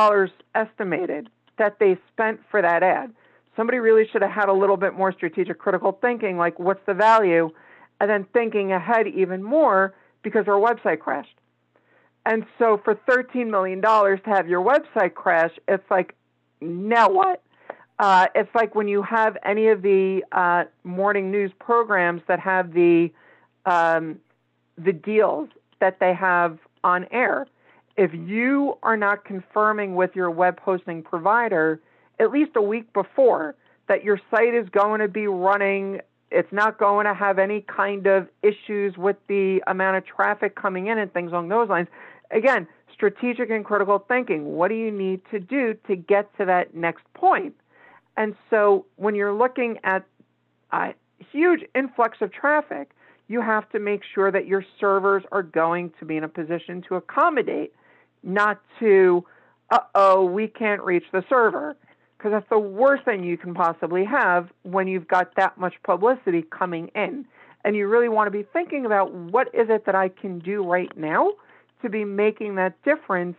estimated 0.55 1.29
that 1.59 1.79
they 1.79 1.97
spent 2.13 2.41
for 2.51 2.61
that 2.61 2.83
ad. 2.83 3.13
Somebody 3.57 3.79
really 3.79 4.07
should 4.13 4.23
have 4.23 4.31
had 4.31 4.49
a 4.49 4.53
little 4.53 4.77
bit 4.77 4.95
more 4.95 5.13
strategic 5.13 5.59
critical 5.59 5.99
thinking, 6.01 6.37
like 6.37 6.59
what's 6.59 6.85
the 6.87 6.95
value, 6.95 7.51
and 8.01 8.11
then 8.11 8.27
thinking 8.33 8.73
ahead 8.73 9.07
even 9.07 9.43
more 9.43 9.95
because 10.23 10.47
our 10.49 10.61
website 10.61 10.99
crashed. 10.99 11.35
And 12.27 12.45
so 12.59 12.81
for 12.85 12.97
$13 13.09 13.49
million 13.49 13.81
to 13.81 14.21
have 14.27 14.49
your 14.49 14.63
website 14.63 15.15
crash, 15.15 15.53
it's 15.69 15.89
like, 15.91 16.15
now 16.61 17.09
what? 17.09 17.43
Uh, 17.99 18.27
it's 18.35 18.55
like 18.55 18.75
when 18.75 18.89
you 18.89 19.03
have 19.03 19.39
any 19.45 19.69
of 19.69 19.81
the 19.81 20.23
uh, 20.33 20.65
morning 20.85 21.31
news 21.31 21.51
programs 21.59 22.21
that 22.29 22.41
have 22.41 22.75
the 22.75 23.11
um, 23.65 24.19
the 24.77 24.93
deals 24.93 25.49
that 25.81 25.99
they 25.99 26.13
have 26.13 26.59
on 26.85 27.07
air 27.11 27.47
if 27.97 28.13
you 28.13 28.77
are 28.83 28.97
not 28.97 29.25
confirming 29.25 29.95
with 29.95 30.15
your 30.15 30.31
web 30.31 30.61
hosting 30.61 31.03
provider 31.03 31.81
at 32.21 32.31
least 32.31 32.53
a 32.57 32.63
week 32.63 32.93
before 32.93 33.55
that 33.89 34.05
your 34.05 34.21
site 34.31 34.55
is 34.55 34.69
going 34.71 35.01
to 35.01 35.09
be 35.09 35.27
running, 35.27 36.01
it's 36.31 36.53
not 36.53 36.79
going 36.79 37.07
to 37.07 37.15
have 37.15 37.39
any 37.39 37.63
kind 37.63 38.07
of 38.07 38.29
issues 38.43 38.97
with 38.97 39.17
the 39.29 39.63
amount 39.67 39.97
of 39.97 40.05
traffic 40.07 40.57
coming 40.57 40.89
in 40.89 40.99
and 40.99 41.13
things 41.13 41.31
along 41.33 41.49
those 41.49 41.69
lines. 41.69 41.89
Again, 42.31 42.67
strategic 42.93 43.51
and 43.51 43.65
critical 43.65 44.05
thinking. 44.09 44.57
What 44.57 44.69
do 44.69 44.75
you 44.75 44.91
need 44.91 45.21
to 45.31 45.39
do 45.39 45.77
to 45.87 45.97
get 45.97 46.37
to 46.39 46.45
that 46.47 46.75
next 46.75 47.05
point? 47.15 47.55
And 48.17 48.35
so 48.51 48.87
when 48.97 49.15
you're 49.15 49.35
looking 49.35 49.79
at 49.85 50.05
a 50.73 50.95
huge 51.31 51.61
influx 51.75 52.19
of 52.21 52.33
traffic, 52.33 52.91
you 53.29 53.41
have 53.41 53.69
to 53.71 53.79
make 53.79 54.03
sure 54.15 54.31
that 54.31 54.47
your 54.47 54.65
servers 54.81 55.23
are 55.33 55.43
going 55.43 55.93
to 55.99 56.05
be 56.05 56.17
in 56.17 56.25
a 56.25 56.29
position 56.29 56.83
to 56.89 56.97
accommodate 56.97 57.73
not 58.27 58.61
to, 58.81 59.25
uh 59.71 59.79
oh, 59.95 60.25
we 60.25 60.49
can't 60.49 60.83
reach 60.83 61.05
the 61.13 61.25
server. 61.29 61.77
Because 62.19 62.33
that's 62.33 62.49
the 62.49 62.59
worst 62.59 63.05
thing 63.05 63.25
you 63.25 63.37
can 63.37 63.55
possibly 63.55 64.05
have 64.05 64.49
when 64.63 64.89
you've 64.89 65.07
got 65.07 65.35
that 65.37 65.59
much 65.59 65.75
publicity 65.85 66.43
coming 66.43 66.89
in. 66.95 67.27
And 67.65 67.77
you 67.77 67.89
really 67.89 68.09
want 68.09 68.27
to 68.27 68.31
be 68.31 68.45
thinking 68.53 68.87
about 68.87 69.13
what 69.13 69.49
is 69.55 69.69
it 69.69 69.85
that 69.87 69.95
I 69.95 70.09
can 70.09 70.39
do 70.39 70.65
right 70.65 70.91
now 70.97 71.33
to 71.83 71.91
be 71.91 72.05
making 72.05 72.55
that 72.57 72.83
difference 72.85 73.37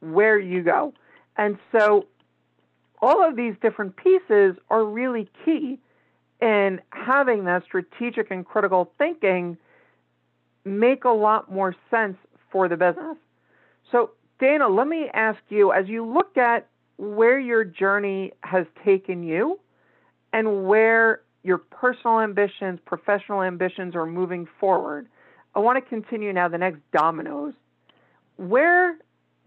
where 0.00 0.38
you 0.38 0.62
go. 0.62 0.92
And 1.36 1.56
so 1.72 2.06
all 3.00 3.26
of 3.26 3.36
these 3.36 3.54
different 3.62 3.96
pieces 3.96 4.56
are 4.70 4.84
really 4.84 5.28
key 5.44 5.78
in 6.40 6.80
having 6.90 7.44
that 7.44 7.64
strategic 7.64 8.30
and 8.30 8.44
critical 8.44 8.90
thinking 8.98 9.56
make 10.64 11.04
a 11.04 11.10
lot 11.10 11.50
more 11.50 11.74
sense 11.90 12.16
for 12.50 12.68
the 12.68 12.76
business. 12.76 13.16
So 13.92 14.10
Dana, 14.38 14.68
let 14.68 14.86
me 14.86 15.08
ask 15.12 15.38
you 15.48 15.72
as 15.72 15.88
you 15.88 16.04
look 16.04 16.36
at 16.36 16.68
where 16.98 17.38
your 17.38 17.64
journey 17.64 18.32
has 18.42 18.66
taken 18.84 19.22
you 19.22 19.58
and 20.32 20.66
where 20.66 21.22
your 21.42 21.58
personal 21.58 22.20
ambitions, 22.20 22.80
professional 22.84 23.42
ambitions, 23.42 23.94
are 23.94 24.06
moving 24.06 24.46
forward. 24.60 25.06
I 25.54 25.60
want 25.60 25.82
to 25.82 25.88
continue 25.88 26.32
now 26.32 26.48
the 26.48 26.58
next 26.58 26.80
dominoes. 26.92 27.54
Where 28.36 28.98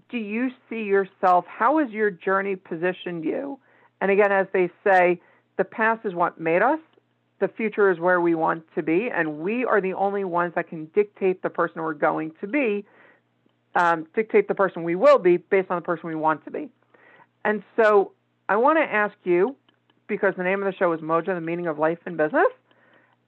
do 0.10 0.18
you 0.18 0.50
see 0.70 0.84
yourself? 0.84 1.46
How 1.48 1.78
has 1.80 1.92
your 1.92 2.10
journey 2.10 2.56
positioned 2.56 3.24
you? 3.24 3.60
And 4.02 4.10
again, 4.10 4.32
as 4.32 4.48
they 4.54 4.72
say, 4.84 5.22
the 5.58 5.64
past 5.66 6.06
is 6.06 6.16
what 6.16 6.40
made 6.40 6.62
us, 6.62 6.80
the 7.40 7.48
future 7.48 7.92
is 7.92 8.00
where 8.00 8.20
we 8.20 8.34
want 8.34 8.64
to 8.76 8.82
be, 8.82 9.10
and 9.14 9.40
we 9.40 9.66
are 9.66 9.82
the 9.82 9.94
only 9.94 10.24
ones 10.24 10.54
that 10.56 10.70
can 10.70 10.86
dictate 10.96 11.42
the 11.42 11.50
person 11.50 11.82
we're 11.82 11.94
going 11.94 12.32
to 12.42 12.48
be, 12.48 12.86
um, 13.76 14.08
dictate 14.16 14.48
the 14.48 14.56
person 14.56 14.84
we 14.84 14.96
will 14.96 15.20
be 15.20 15.38
based 15.38 15.70
on 15.70 15.78
the 15.78 15.82
person 15.82 16.10
we 16.10 16.16
want 16.16 16.44
to 16.46 16.52
be. 16.52 16.70
And 17.46 17.64
so 17.76 18.12
I 18.48 18.58
want 18.58 18.80
to 18.80 18.84
ask 18.84 19.16
you, 19.24 19.56
because 20.08 20.34
the 20.36 20.44
name 20.44 20.62
of 20.62 20.72
the 20.72 20.78
show 20.78 20.92
is 20.94 21.02
Mojo, 21.02 21.28
the 21.28 21.42
meaning 21.42 21.68
of 21.68 21.78
life 21.78 22.00
and 22.06 22.18
business, 22.18 22.48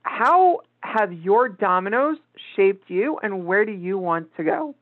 how 0.04 0.62
have 0.82 1.14
your 1.14 1.48
dominoes 1.48 2.18
shaped 2.56 2.90
you, 2.90 3.20
and 3.22 3.46
where 3.46 3.66
do 3.66 3.72
you 3.72 3.98
want 3.98 4.36
to 4.38 4.44
go? 4.44 4.76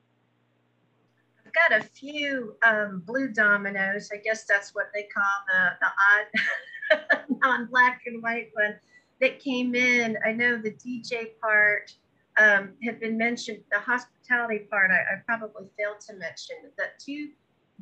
I've 1.45 1.69
got 1.69 1.81
a 1.81 1.83
few 1.83 2.55
um, 2.65 3.03
blue 3.05 3.27
dominoes. 3.29 4.09
I 4.13 4.17
guess 4.17 4.45
that's 4.45 4.73
what 4.73 4.85
they 4.93 5.07
call 5.13 5.23
the, 5.51 5.71
the 5.81 7.01
odd 7.01 7.27
non-black 7.43 8.01
and 8.05 8.21
white 8.23 8.49
one 8.53 8.75
that 9.19 9.39
came 9.39 9.75
in. 9.75 10.17
I 10.25 10.31
know 10.31 10.57
the 10.57 10.71
DJ 10.71 11.31
part 11.41 11.91
um, 12.39 12.73
had 12.83 12.99
been 12.99 13.17
mentioned. 13.17 13.59
The 13.71 13.79
hospitality 13.79 14.67
part, 14.69 14.91
I, 14.91 14.95
I 14.95 15.21
probably 15.25 15.67
failed 15.77 15.99
to 16.07 16.13
mention. 16.13 16.55
The 16.77 16.85
two 16.97 17.29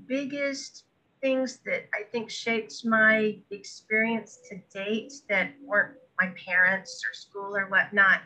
biggest 0.07 0.85
things 1.21 1.59
that 1.65 1.87
I 1.93 2.03
think 2.11 2.29
shaped 2.29 2.85
my 2.85 3.37
experience 3.51 4.39
to 4.49 4.57
date 4.73 5.13
that 5.29 5.51
weren't 5.63 5.97
my 6.19 6.33
parents 6.45 7.01
or 7.05 7.13
school 7.13 7.55
or 7.55 7.67
whatnot. 7.67 8.21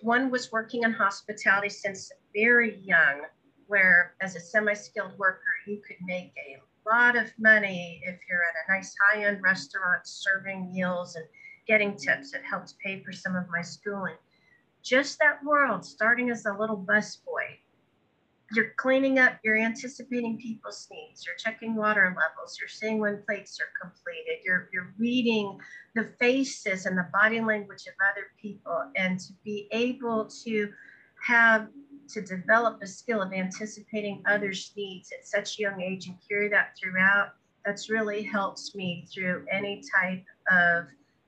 One 0.00 0.30
was 0.30 0.52
working 0.52 0.82
in 0.82 0.92
hospitality 0.92 1.68
since 1.68 2.10
very 2.34 2.78
young, 2.84 3.22
where 3.66 4.14
as 4.20 4.36
a 4.36 4.40
semi 4.40 4.74
skilled 4.74 5.16
worker, 5.18 5.40
you 5.66 5.80
could 5.86 5.96
make 6.04 6.32
a 6.36 6.60
lot 6.88 7.16
of 7.16 7.32
money 7.38 8.02
if 8.04 8.18
you're 8.28 8.42
at 8.42 8.54
a 8.68 8.72
nice 8.72 8.94
high 9.00 9.24
end 9.24 9.42
restaurant 9.42 10.02
serving 10.04 10.72
meals 10.72 11.16
and 11.16 11.24
getting 11.66 11.96
tips. 11.96 12.34
It 12.34 12.42
helped 12.48 12.74
pay 12.84 13.02
for 13.02 13.12
some 13.12 13.34
of 13.34 13.44
my 13.50 13.62
schooling. 13.62 14.16
Just 14.84 15.18
that 15.20 15.42
world, 15.42 15.82
starting 15.84 16.30
as 16.30 16.44
a 16.44 16.52
little 16.52 16.76
busboy, 16.76 17.56
you're 18.54 18.74
cleaning 18.76 19.18
up, 19.18 19.38
you're 19.42 19.56
anticipating 19.56 20.36
people's 20.36 20.86
needs, 20.92 21.24
you're 21.24 21.36
checking 21.36 21.74
water 21.74 22.14
levels, 22.16 22.58
you're 22.60 22.68
seeing 22.68 22.98
when 22.98 23.22
plates 23.26 23.58
are 23.60 23.72
completed, 23.80 24.44
you're, 24.44 24.68
you're 24.74 24.92
reading 24.98 25.58
the 25.94 26.12
faces 26.20 26.84
and 26.84 26.98
the 26.98 27.08
body 27.14 27.40
language 27.40 27.86
of 27.86 27.94
other 28.12 28.26
people, 28.40 28.90
and 28.96 29.18
to 29.18 29.32
be 29.42 29.68
able 29.72 30.26
to 30.44 30.70
have 31.26 31.68
to 32.10 32.20
develop 32.20 32.82
a 32.82 32.86
skill 32.86 33.22
of 33.22 33.32
anticipating 33.32 34.22
others' 34.26 34.72
needs 34.76 35.10
at 35.18 35.26
such 35.26 35.58
a 35.58 35.62
young 35.62 35.80
age 35.80 36.06
and 36.06 36.16
carry 36.28 36.50
that 36.50 36.76
throughout, 36.78 37.30
that's 37.64 37.88
really 37.88 38.22
helps 38.22 38.74
me 38.74 39.08
through 39.12 39.46
any 39.50 39.82
type 39.98 40.24
of 40.50 40.84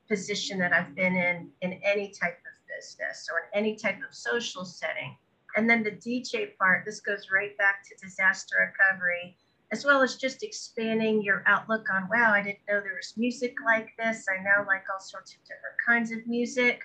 position 0.09 0.59
that 0.59 0.75
I've 0.75 0.95
been 0.95 1.17
in, 1.17 1.49
in 1.63 1.81
any 1.83 2.11
type 2.11 2.39
business 2.77 3.29
or 3.33 3.41
in 3.41 3.65
any 3.65 3.77
type 3.77 3.99
of 3.99 4.15
social 4.15 4.65
setting. 4.65 5.17
And 5.57 5.69
then 5.69 5.83
the 5.83 5.93
DJ 5.93 6.57
part, 6.59 6.85
this 6.85 7.01
goes 7.01 7.31
right 7.33 7.57
back 7.57 7.83
to 7.85 8.05
disaster 8.05 8.57
recovery, 8.59 9.37
as 9.73 9.85
well 9.85 10.03
as 10.03 10.17
just 10.17 10.43
expanding 10.43 11.23
your 11.23 11.43
outlook 11.47 11.87
on, 11.93 12.09
wow, 12.11 12.33
I 12.33 12.43
didn't 12.43 12.61
know 12.69 12.81
there 12.81 12.95
was 12.97 13.15
music 13.17 13.55
like 13.65 13.89
this. 13.99 14.27
I 14.29 14.43
now 14.43 14.67
like 14.67 14.85
all 14.93 15.01
sorts 15.01 15.35
of 15.35 15.41
different 15.43 15.77
kinds 15.87 16.13
of 16.13 16.27
music. 16.27 16.83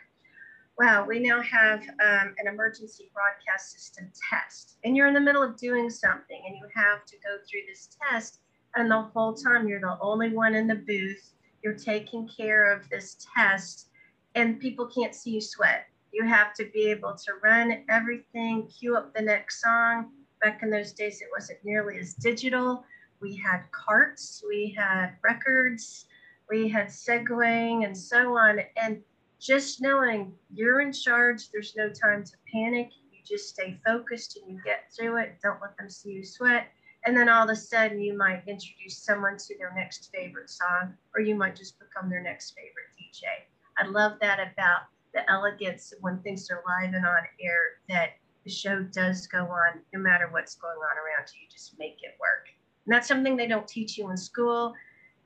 Wow, 0.80 1.06
we 1.06 1.20
now 1.20 1.42
have 1.42 1.82
um, 1.82 2.34
an 2.40 2.48
emergency 2.48 3.12
broadcast 3.14 3.74
system 3.74 4.10
test. 4.30 4.78
And 4.84 4.96
you're 4.96 5.08
in 5.08 5.14
the 5.14 5.20
middle 5.20 5.44
of 5.44 5.58
doing 5.58 5.90
something 5.90 6.42
and 6.48 6.56
you 6.56 6.66
have 6.74 7.06
to 7.06 7.18
go 7.18 7.38
through 7.50 7.62
this 7.68 7.90
test. 8.10 8.40
And 8.76 8.90
the 8.90 9.02
whole 9.14 9.34
time 9.34 9.68
you're 9.68 9.82
the 9.82 9.98
only 10.02 10.30
one 10.30 10.56
in 10.56 10.66
the 10.66 10.76
booth 10.76 11.34
you're 11.64 11.74
taking 11.74 12.28
care 12.28 12.72
of 12.72 12.90
this 12.90 13.18
test 13.36 13.90
and 14.36 14.60
people 14.60 14.86
can't 14.86 15.16
see 15.16 15.32
you 15.32 15.42
sweat. 15.42 15.88
You 16.12 16.26
have 16.26 16.54
to 16.56 16.66
be 16.74 16.88
able 16.88 17.16
to 17.16 17.34
run 17.44 17.84
everything, 17.90 18.68
cue 18.68 18.96
up 18.96 19.14
the 19.14 19.22
next 19.22 19.62
song. 19.62 20.12
Back 20.42 20.64
in 20.64 20.70
those 20.70 20.92
days, 20.92 21.22
it 21.22 21.28
wasn't 21.32 21.60
nearly 21.64 22.00
as 22.00 22.14
digital. 22.16 22.84
We 23.22 23.36
had 23.36 23.64
carts, 23.72 24.44
we 24.48 24.76
had 24.78 25.12
records, 25.24 26.06
we 26.50 26.68
had 26.68 26.88
segueing, 26.88 27.86
and 27.86 27.96
so 27.96 28.38
on. 28.38 28.60
And 28.76 29.02
just 29.40 29.82
knowing 29.82 30.34
you're 30.54 30.82
in 30.82 30.92
charge, 30.92 31.50
there's 31.52 31.76
no 31.76 31.90
time 31.90 32.24
to 32.24 32.34
panic. 32.52 32.90
You 33.12 33.20
just 33.24 33.50
stay 33.50 33.80
focused 33.86 34.38
and 34.38 34.52
you 34.52 34.62
get 34.64 34.92
through 34.92 35.18
it. 35.18 35.38
Don't 35.42 35.62
let 35.62 35.78
them 35.78 35.90
see 35.90 36.12
you 36.12 36.26
sweat 36.26 36.68
and 37.06 37.18
then 37.18 37.30
all 37.30 37.44
of 37.44 37.50
a 37.50 37.56
sudden, 37.56 38.00
you 38.00 38.16
might 38.16 38.44
introduce 38.48 38.98
someone 38.98 39.38
to 39.38 39.58
their 39.58 39.74
next 39.76 40.12
favorite 40.14 40.50
song, 40.50 40.94
or 41.16 41.22
you 41.22 41.36
might 41.36 41.56
just 41.56 41.80
become 41.80 42.10
their 42.10 42.22
next 42.22 42.52
favorite 42.52 42.92
DJ. 42.96 43.51
I 43.78 43.88
love 43.88 44.14
that 44.22 44.40
about 44.40 44.82
the 45.14 45.30
elegance 45.30 45.94
when 46.02 46.20
things 46.20 46.50
are 46.50 46.64
live 46.68 46.94
and 46.94 47.06
on 47.06 47.24
air, 47.42 47.80
that 47.90 48.12
the 48.44 48.50
show 48.50 48.82
does 48.84 49.28
go 49.28 49.46
on 49.46 49.82
no 49.94 50.00
matter 50.00 50.30
what's 50.32 50.56
going 50.56 50.78
on 50.78 50.98
around 50.98 51.28
you. 51.34 51.42
You 51.44 51.48
just 51.52 51.78
make 51.78 51.98
it 52.04 52.16
work. 52.20 52.48
And 52.86 52.94
that's 52.94 53.08
something 53.08 53.36
they 53.36 53.48
don't 53.48 53.68
teach 53.68 53.98
you 53.98 54.10
in 54.10 54.18
school. 54.18 54.74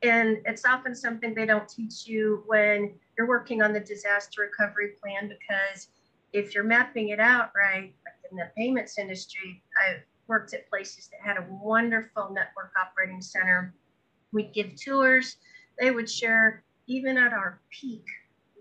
And 0.03 0.39
it's 0.45 0.65
often 0.65 0.93
something 0.93 1.33
they 1.33 1.45
don't 1.45 1.67
teach 1.67 2.07
you 2.07 2.43
when 2.47 2.93
you're 3.17 3.27
working 3.27 3.61
on 3.61 3.73
the 3.73 3.79
disaster 3.79 4.41
recovery 4.41 4.93
plan 5.01 5.29
because 5.29 5.87
if 6.33 6.53
you're 6.53 6.65
mapping 6.65 7.09
it 7.09 7.19
out 7.19 7.51
right, 7.55 7.93
like 8.05 8.31
in 8.31 8.37
the 8.37 8.51
payments 8.57 8.99
industry, 8.99 9.63
I've 9.87 10.01
worked 10.27 10.53
at 10.53 10.69
places 10.69 11.09
that 11.09 11.25
had 11.25 11.37
a 11.37 11.47
wonderful 11.49 12.29
network 12.33 12.73
operating 12.79 13.21
center. 13.21 13.73
We'd 14.33 14.53
give 14.53 14.75
tours. 14.75 15.37
They 15.79 15.91
would 15.91 16.09
share, 16.09 16.63
even 16.87 17.17
at 17.17 17.31
our 17.31 17.61
peak, 17.69 18.05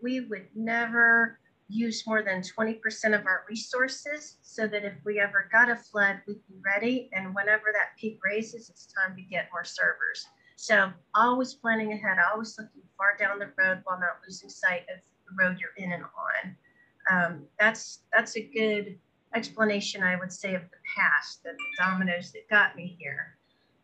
we 0.04 0.20
would 0.20 0.46
never 0.54 1.40
use 1.68 2.06
more 2.06 2.22
than 2.22 2.42
20% 2.42 2.78
of 3.18 3.24
our 3.24 3.44
resources 3.48 4.36
so 4.42 4.66
that 4.66 4.84
if 4.84 4.92
we 5.02 5.18
ever 5.18 5.48
got 5.50 5.70
a 5.70 5.76
flood, 5.76 6.20
we'd 6.28 6.46
be 6.46 6.56
ready. 6.62 7.08
And 7.14 7.34
whenever 7.34 7.72
that 7.72 7.98
peak 7.98 8.20
raises, 8.22 8.68
it's 8.68 8.86
time 8.86 9.16
to 9.16 9.22
get 9.22 9.48
more 9.50 9.64
servers. 9.64 10.26
So 10.56 10.92
always 11.14 11.54
planning 11.54 11.92
ahead, 11.92 12.18
always 12.30 12.54
looking 12.58 12.82
far 12.98 13.16
down 13.18 13.38
the 13.38 13.50
road 13.56 13.80
while 13.84 13.98
not 13.98 14.20
losing 14.26 14.50
sight 14.50 14.82
of 14.94 15.00
the 15.26 15.42
road 15.42 15.58
you're 15.58 15.70
in 15.78 15.92
and 15.92 16.04
on. 16.04 16.56
Um, 17.10 17.46
that's 17.58 18.00
that's 18.12 18.36
a 18.36 18.42
good 18.42 18.98
explanation, 19.34 20.02
I 20.02 20.16
would 20.16 20.32
say, 20.32 20.54
of 20.54 20.62
the 20.62 20.76
past, 20.96 21.42
the, 21.42 21.56
dominoes 21.78 22.30
that 22.32 22.48
got 22.48 22.76
me 22.76 22.96
here. 23.00 23.36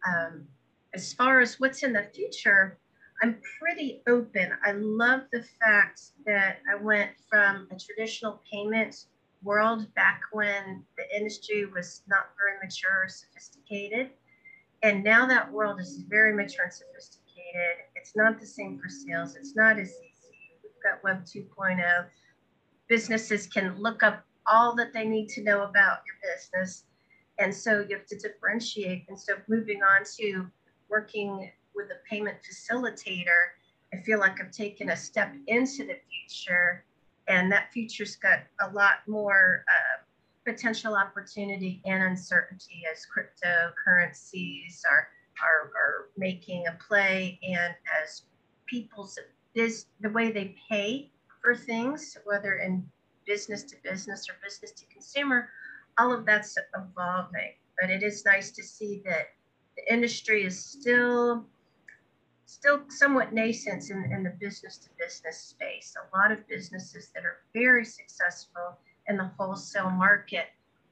Um, 0.07 0.47
as 0.95 1.13
far 1.13 1.41
as 1.41 1.59
what's 1.59 1.83
in 1.83 1.93
the 1.93 2.05
future, 2.15 2.79
I'm 3.23 3.39
pretty 3.59 4.03
open. 4.09 4.51
I 4.65 4.73
love 4.73 5.23
the 5.31 5.45
fact 5.61 6.01
that 6.25 6.59
I 6.71 6.83
went 6.83 7.11
from 7.29 7.69
a 7.71 7.79
traditional 7.79 8.41
payment 8.51 9.05
world 9.43 9.93
back 9.95 10.23
when 10.33 10.85
the 10.97 11.17
industry 11.17 11.67
was 11.67 12.03
not 12.09 12.31
very 12.39 12.59
mature 12.63 13.05
or 13.05 13.09
sophisticated. 13.09 14.11
And 14.83 15.05
now 15.05 15.27
that 15.27 15.53
world 15.53 15.81
is 15.81 16.05
very 16.09 16.35
mature 16.35 16.65
and 16.65 16.73
sophisticated. 16.73 17.85
It's 17.95 18.17
not 18.17 18.41
the 18.41 18.47
same 18.47 18.79
for 18.79 18.89
sales, 18.89 19.37
it's 19.37 19.55
not 19.55 19.79
as 19.79 19.91
easy. 19.91 20.59
We've 20.63 20.83
got 20.83 21.05
Web 21.05 21.25
2.0. 21.25 22.07
Businesses 22.89 23.47
can 23.47 23.77
look 23.79 24.03
up 24.03 24.25
all 24.47 24.75
that 24.77 24.95
they 24.95 25.05
need 25.05 25.29
to 25.29 25.43
know 25.43 25.63
about 25.63 25.99
your 26.07 26.17
business. 26.35 26.85
And 27.39 27.55
so 27.55 27.85
you 27.87 27.97
have 27.97 28.07
to 28.07 28.19
differentiate. 28.19 29.05
And 29.09 29.19
so 29.19 29.35
moving 29.47 29.83
on 29.83 30.05
to 30.19 30.47
working 30.89 31.51
with 31.75 31.91
a 31.91 32.09
payment 32.09 32.39
facilitator, 32.43 33.53
I 33.93 33.99
feel 33.99 34.19
like 34.19 34.41
I've 34.41 34.53
taken 34.53 34.91
a 34.91 34.97
step 34.97 35.35
into 35.47 35.85
the 35.85 35.97
future. 36.09 36.85
And 37.29 37.51
that 37.53 37.73
future's 37.73 38.17
got 38.17 38.41
a 38.61 38.71
lot 38.71 39.07
more 39.07 39.65
uh, 39.69 40.03
potential 40.45 40.97
opportunity 40.97 41.81
and 41.85 42.03
uncertainty 42.03 42.83
as 42.91 43.07
cryptocurrencies 43.07 44.83
are, 44.91 45.09
are, 45.43 45.71
are 45.77 46.09
making 46.17 46.67
a 46.67 46.77
play 46.89 47.39
and 47.43 47.75
as 48.03 48.23
people's 48.67 49.19
this 49.55 49.87
the 50.01 50.11
way 50.11 50.31
they 50.31 50.55
pay 50.69 51.11
for 51.43 51.57
things, 51.57 52.17
whether 52.25 52.57
in 52.59 52.87
business 53.27 53.65
to 53.65 53.77
business 53.83 54.29
or 54.29 54.35
business 54.43 54.73
to 54.73 54.87
consumer, 54.87 55.49
all 55.99 56.13
of 56.13 56.25
that's 56.25 56.57
evolving. 56.77 57.53
But 57.81 57.91
it 57.91 58.03
is 58.03 58.25
nice 58.25 58.51
to 58.53 58.63
see 58.63 59.03
that 59.07 59.29
the 59.77 59.93
industry 59.93 60.45
is 60.45 60.63
still 60.63 61.47
still 62.51 62.81
somewhat 62.89 63.33
nascent 63.33 63.91
in, 63.91 64.11
in 64.13 64.25
the 64.25 64.35
business 64.41 64.77
to 64.79 64.89
business 64.99 65.39
space. 65.39 65.95
A 65.97 66.17
lot 66.17 66.33
of 66.33 66.47
businesses 66.49 67.11
that 67.15 67.25
are 67.25 67.39
very 67.55 67.85
successful 67.85 68.77
in 69.07 69.17
the 69.17 69.31
wholesale 69.39 69.91
market 69.91 70.47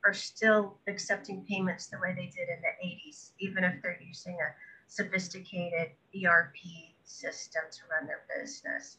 are 0.04 0.14
still 0.14 0.76
accepting 0.86 1.44
payments 1.48 1.88
the 1.88 1.98
way 1.98 2.14
they 2.14 2.26
did 2.26 2.48
in 2.48 2.60
the 2.62 2.86
80s, 2.86 3.32
even 3.40 3.64
if 3.64 3.82
they're 3.82 4.00
using 4.00 4.34
a 4.34 4.54
sophisticated 4.86 5.90
ERP 6.24 6.56
system 7.02 7.62
to 7.72 7.80
run 7.90 8.06
their 8.06 8.22
business. 8.40 8.98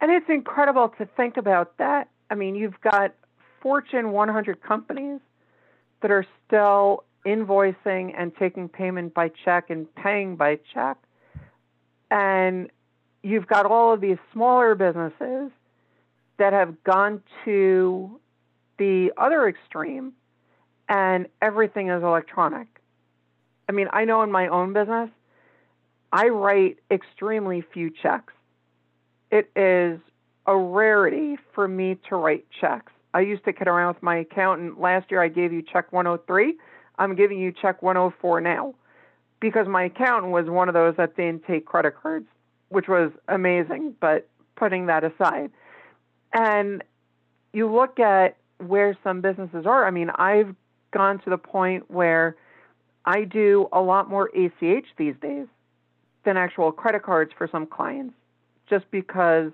And 0.00 0.10
it's 0.10 0.28
incredible 0.28 0.88
to 0.98 1.06
think 1.16 1.36
about 1.36 1.76
that. 1.78 2.08
I 2.30 2.34
mean, 2.34 2.54
you've 2.54 2.80
got 2.80 3.14
Fortune 3.60 4.10
100 4.10 4.62
companies 4.62 5.20
that 6.00 6.10
are 6.10 6.26
still 6.46 7.04
invoicing 7.26 8.14
and 8.16 8.34
taking 8.36 8.68
payment 8.68 9.12
by 9.12 9.30
check 9.44 9.70
and 9.70 9.92
paying 9.96 10.36
by 10.36 10.58
check. 10.72 10.96
And 12.10 12.70
you've 13.22 13.46
got 13.46 13.66
all 13.66 13.92
of 13.92 14.00
these 14.00 14.18
smaller 14.32 14.74
businesses 14.74 15.50
that 16.38 16.52
have 16.52 16.82
gone 16.84 17.22
to 17.44 18.20
the 18.78 19.12
other 19.16 19.48
extreme 19.48 20.12
and 20.88 21.26
everything 21.42 21.88
is 21.88 22.02
electronic. 22.02 22.68
I 23.68 23.72
mean, 23.72 23.88
I 23.92 24.04
know 24.04 24.22
in 24.22 24.30
my 24.30 24.46
own 24.46 24.72
business, 24.72 25.10
I 26.12 26.28
write 26.28 26.78
extremely 26.90 27.64
few 27.72 27.90
checks. 27.90 28.32
It 29.32 29.50
is 29.56 29.98
a 30.46 30.56
rarity 30.56 31.36
for 31.52 31.66
me 31.66 31.98
to 32.08 32.16
write 32.16 32.46
checks. 32.60 32.92
I 33.12 33.20
used 33.20 33.44
to 33.46 33.52
kid 33.52 33.66
around 33.66 33.94
with 33.94 34.02
my 34.02 34.18
accountant. 34.18 34.80
Last 34.80 35.10
year 35.10 35.20
I 35.20 35.28
gave 35.28 35.52
you 35.52 35.62
check 35.62 35.92
103. 35.92 36.54
I'm 36.98 37.14
giving 37.14 37.38
you 37.38 37.52
check 37.52 37.82
104 37.82 38.40
now 38.40 38.74
because 39.40 39.68
my 39.68 39.84
accountant 39.84 40.32
was 40.32 40.46
one 40.48 40.68
of 40.68 40.74
those 40.74 40.96
that 40.96 41.16
didn't 41.16 41.44
take 41.46 41.66
credit 41.66 41.94
cards, 42.00 42.26
which 42.68 42.88
was 42.88 43.10
amazing, 43.28 43.94
but 44.00 44.28
putting 44.56 44.86
that 44.86 45.04
aside. 45.04 45.50
And 46.32 46.82
you 47.52 47.70
look 47.70 48.00
at 48.00 48.36
where 48.58 48.96
some 49.04 49.20
businesses 49.20 49.66
are. 49.66 49.86
I 49.86 49.90
mean, 49.90 50.10
I've 50.10 50.54
gone 50.90 51.18
to 51.20 51.30
the 51.30 51.38
point 51.38 51.90
where 51.90 52.36
I 53.04 53.24
do 53.24 53.68
a 53.72 53.80
lot 53.80 54.08
more 54.08 54.30
ACH 54.34 54.86
these 54.96 55.14
days 55.20 55.46
than 56.24 56.36
actual 56.36 56.72
credit 56.72 57.02
cards 57.02 57.32
for 57.36 57.48
some 57.50 57.66
clients 57.66 58.14
just 58.68 58.90
because, 58.90 59.52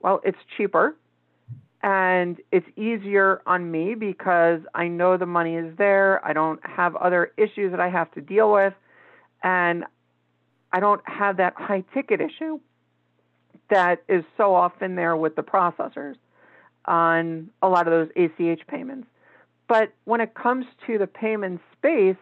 well, 0.00 0.20
it's 0.24 0.38
cheaper 0.56 0.94
and 1.82 2.38
it's 2.52 2.66
easier 2.76 3.42
on 3.46 3.70
me 3.70 3.94
because 3.94 4.60
I 4.74 4.86
know 4.86 5.16
the 5.16 5.26
money 5.26 5.56
is 5.56 5.76
there. 5.76 6.24
I 6.24 6.32
don't 6.32 6.60
have 6.64 6.94
other 6.96 7.32
issues 7.36 7.72
that 7.72 7.80
I 7.80 7.88
have 7.88 8.10
to 8.12 8.20
deal 8.20 8.52
with, 8.52 8.74
and 9.42 9.84
I 10.72 10.80
don't 10.80 11.02
have 11.06 11.38
that 11.38 11.54
high 11.56 11.84
ticket 11.92 12.20
issue 12.20 12.60
that 13.68 14.02
is 14.08 14.24
so 14.36 14.54
often 14.54 14.94
there 14.94 15.16
with 15.16 15.34
the 15.34 15.42
processors 15.42 16.16
on 16.84 17.50
a 17.62 17.68
lot 17.68 17.88
of 17.88 17.92
those 17.92 18.08
ACH 18.16 18.66
payments. 18.68 19.08
But 19.68 19.92
when 20.04 20.20
it 20.20 20.34
comes 20.34 20.66
to 20.86 20.98
the 20.98 21.06
payment 21.06 21.60
space, 21.72 22.16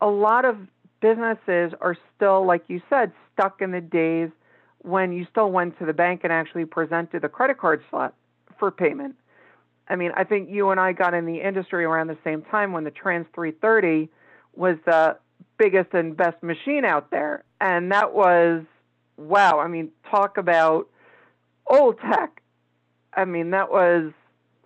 a 0.00 0.06
lot 0.06 0.44
of 0.44 0.56
businesses 1.00 1.72
are 1.80 1.96
still, 2.14 2.46
like 2.46 2.64
you 2.68 2.80
said, 2.88 3.12
stuck 3.32 3.60
in 3.60 3.72
the 3.72 3.80
days 3.80 4.30
when 4.78 5.12
you 5.12 5.26
still 5.30 5.50
went 5.50 5.78
to 5.78 5.86
the 5.86 5.92
bank 5.92 6.20
and 6.24 6.32
actually 6.32 6.64
presented 6.64 7.22
the 7.22 7.28
credit 7.28 7.58
card 7.58 7.82
slot 7.90 8.14
for 8.58 8.70
payment. 8.70 9.16
I 9.88 9.96
mean, 9.96 10.12
I 10.16 10.24
think 10.24 10.50
you 10.50 10.70
and 10.70 10.80
I 10.80 10.92
got 10.92 11.14
in 11.14 11.26
the 11.26 11.40
industry 11.40 11.84
around 11.84 12.08
the 12.08 12.18
same 12.24 12.42
time 12.42 12.72
when 12.72 12.84
the 12.84 12.90
Tranz 12.90 13.26
330 13.34 14.08
was 14.54 14.76
the 14.84 15.16
biggest 15.58 15.94
and 15.94 16.16
best 16.16 16.42
machine 16.42 16.84
out 16.84 17.10
there. 17.10 17.44
And 17.60 17.92
that 17.92 18.12
was, 18.12 18.64
wow, 19.16 19.60
I 19.60 19.68
mean, 19.68 19.90
talk 20.10 20.38
about 20.38 20.88
old 21.66 21.98
tech. 22.00 22.42
I 23.14 23.24
mean, 23.24 23.50
that 23.50 23.70
was 23.70 24.12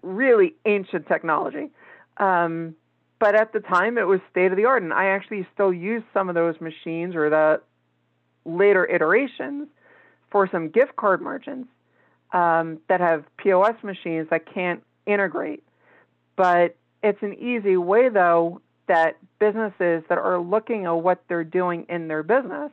really 0.02 0.54
ancient 0.64 1.06
technology. 1.06 1.70
Um, 2.16 2.74
but 3.18 3.34
at 3.34 3.52
the 3.52 3.60
time, 3.60 3.98
it 3.98 4.06
was 4.06 4.20
state 4.30 4.50
of 4.50 4.56
the 4.56 4.64
art. 4.64 4.82
And 4.82 4.92
I 4.92 5.06
actually 5.06 5.46
still 5.52 5.72
use 5.72 6.02
some 6.14 6.28
of 6.28 6.34
those 6.34 6.58
machines 6.60 7.14
or 7.14 7.28
the 7.28 7.60
later 8.46 8.86
iterations 8.86 9.68
for 10.30 10.48
some 10.50 10.70
gift 10.70 10.96
card 10.96 11.20
merchants 11.20 11.68
um, 12.32 12.78
that 12.88 13.00
have 13.00 13.24
POS 13.36 13.74
machines 13.82 14.28
that 14.30 14.52
can't 14.52 14.82
integrate. 15.06 15.62
But 16.36 16.76
it's 17.02 17.22
an 17.22 17.34
easy 17.34 17.76
way, 17.76 18.08
though, 18.08 18.60
that 18.86 19.16
businesses 19.38 20.02
that 20.08 20.18
are 20.18 20.38
looking 20.38 20.86
at 20.86 20.90
what 20.92 21.22
they're 21.28 21.44
doing 21.44 21.86
in 21.88 22.08
their 22.08 22.22
business 22.22 22.70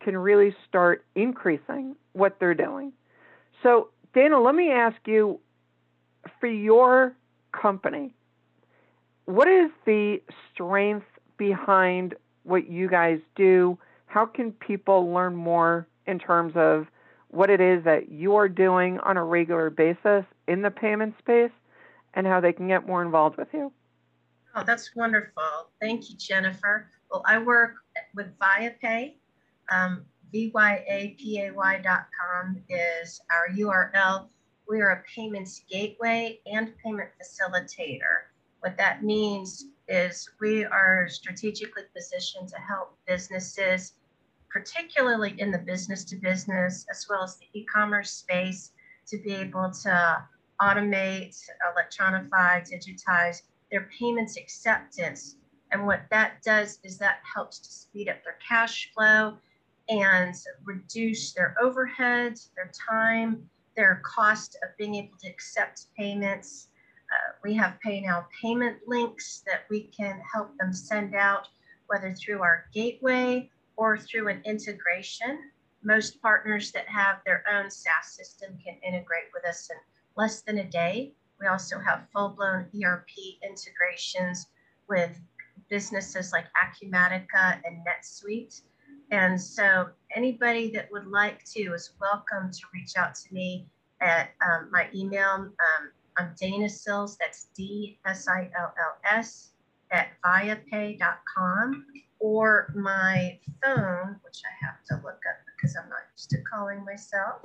can 0.00 0.16
really 0.16 0.54
start 0.68 1.04
increasing 1.14 1.96
what 2.12 2.38
they're 2.38 2.54
doing. 2.54 2.92
So, 3.62 3.88
Dana, 4.14 4.40
let 4.40 4.54
me 4.54 4.70
ask 4.70 4.96
you 5.06 5.40
for 6.40 6.46
your 6.46 7.14
company, 7.52 8.14
what 9.24 9.48
is 9.48 9.70
the 9.84 10.22
strength 10.52 11.06
behind 11.36 12.14
what 12.44 12.70
you 12.70 12.88
guys 12.88 13.18
do? 13.34 13.76
How 14.06 14.24
can 14.24 14.52
people 14.52 15.12
learn 15.12 15.34
more 15.34 15.86
in 16.06 16.18
terms 16.18 16.52
of 16.54 16.86
what 17.28 17.50
it 17.50 17.60
is 17.60 17.84
that 17.84 18.10
you're 18.10 18.48
doing 18.48 18.98
on 19.00 19.16
a 19.16 19.24
regular 19.24 19.70
basis 19.70 20.24
in 20.48 20.62
the 20.62 20.70
payment 20.70 21.14
space 21.18 21.50
and 22.14 22.26
how 22.26 22.40
they 22.40 22.52
can 22.52 22.68
get 22.68 22.86
more 22.86 23.02
involved 23.02 23.36
with 23.36 23.48
you. 23.52 23.72
Oh, 24.54 24.62
that's 24.64 24.96
wonderful. 24.96 25.68
Thank 25.80 26.08
you, 26.08 26.16
Jennifer. 26.16 26.88
Well, 27.10 27.22
I 27.26 27.38
work 27.38 27.74
with 28.14 28.38
ViaPay. 28.38 29.16
Um, 29.70 30.06
VYAPAY.com 30.32 31.84
is 32.68 33.20
our 33.30 33.48
URL. 33.54 34.28
We 34.68 34.80
are 34.80 34.90
a 34.90 35.02
payments 35.14 35.62
gateway 35.70 36.40
and 36.46 36.72
payment 36.82 37.10
facilitator. 37.22 38.30
What 38.60 38.76
that 38.78 39.04
means 39.04 39.66
is 39.88 40.28
we 40.40 40.64
are 40.64 41.08
strategically 41.08 41.84
positioned 41.94 42.48
to 42.48 42.56
help 42.56 42.96
businesses 43.06 43.92
particularly 44.50 45.34
in 45.38 45.50
the 45.50 45.58
business 45.58 46.04
to 46.04 46.16
business 46.16 46.86
as 46.90 47.06
well 47.08 47.22
as 47.22 47.36
the 47.36 47.46
e-commerce 47.52 48.10
space 48.10 48.72
to 49.06 49.18
be 49.18 49.34
able 49.34 49.70
to 49.70 50.26
automate, 50.60 51.36
electronify, 51.70 52.66
digitize 52.70 53.42
their 53.70 53.88
payments 53.98 54.36
acceptance. 54.36 55.36
And 55.72 55.86
what 55.86 56.02
that 56.10 56.42
does 56.42 56.78
is 56.84 56.98
that 56.98 57.18
helps 57.34 57.58
to 57.58 57.70
speed 57.70 58.08
up 58.08 58.22
their 58.24 58.38
cash 58.46 58.90
flow 58.94 59.36
and 59.88 60.34
reduce 60.64 61.32
their 61.32 61.54
overheads, 61.62 62.48
their 62.56 62.70
time, 62.88 63.48
their 63.76 64.02
cost 64.04 64.56
of 64.62 64.76
being 64.78 64.94
able 64.94 65.16
to 65.18 65.28
accept 65.28 65.86
payments. 65.96 66.68
Uh, 67.12 67.32
we 67.44 67.54
have 67.54 67.78
pay 67.80 68.00
now 68.00 68.26
payment 68.42 68.78
links 68.86 69.42
that 69.46 69.64
we 69.70 69.84
can 69.96 70.20
help 70.32 70.56
them 70.58 70.72
send 70.72 71.14
out, 71.14 71.48
whether 71.88 72.12
through 72.14 72.42
our 72.42 72.66
gateway 72.72 73.50
or 73.76 73.98
through 73.98 74.28
an 74.28 74.42
integration. 74.44 75.38
Most 75.84 76.20
partners 76.20 76.72
that 76.72 76.88
have 76.88 77.18
their 77.24 77.44
own 77.52 77.70
SaaS 77.70 78.16
system 78.16 78.58
can 78.64 78.74
integrate 78.86 79.28
with 79.32 79.44
us 79.46 79.68
in 79.70 79.76
less 80.16 80.42
than 80.42 80.58
a 80.58 80.64
day. 80.64 81.14
We 81.40 81.46
also 81.46 81.78
have 81.78 82.08
full 82.12 82.30
blown 82.30 82.66
ERP 82.82 83.08
integrations 83.42 84.46
with 84.88 85.18
businesses 85.68 86.32
like 86.32 86.46
Acumatica 86.64 87.60
and 87.64 87.84
NetSuite. 87.86 88.62
And 89.10 89.40
so 89.40 89.88
anybody 90.14 90.70
that 90.72 90.90
would 90.90 91.06
like 91.06 91.44
to 91.54 91.60
is 91.74 91.92
welcome 92.00 92.50
to 92.50 92.60
reach 92.72 92.92
out 92.96 93.14
to 93.14 93.34
me 93.34 93.68
at 94.00 94.30
um, 94.44 94.68
my 94.72 94.88
email. 94.94 95.34
Um, 95.34 95.90
I'm 96.18 96.34
Dana 96.40 96.68
Sills, 96.68 97.16
that's 97.18 97.48
D 97.54 97.98
S 98.06 98.26
I 98.28 98.50
L 98.58 98.72
L 98.78 98.96
S, 99.04 99.52
at 99.90 100.08
viapay.com 100.24 101.84
or 102.18 102.72
my 102.76 103.38
phone, 103.62 104.16
which 104.22 104.42
I 104.44 104.66
have 104.66 104.82
to 104.86 104.94
look 104.96 105.20
up 105.28 105.36
because 105.56 105.76
I'm 105.76 105.88
not 105.88 106.00
used 106.14 106.30
to 106.30 106.38
calling 106.42 106.84
myself. 106.84 107.40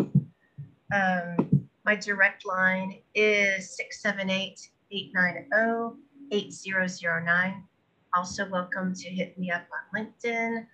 Um, 0.93 1.67
my 1.85 1.95
direct 1.95 2.45
line 2.45 2.99
is 3.15 3.75
678 3.77 4.69
890 4.91 5.97
8009. 6.31 7.63
Also, 8.13 8.49
welcome 8.49 8.93
to 8.93 9.09
hit 9.09 9.37
me 9.37 9.51
up 9.51 9.65
on 9.71 10.05
LinkedIn. 10.05 10.65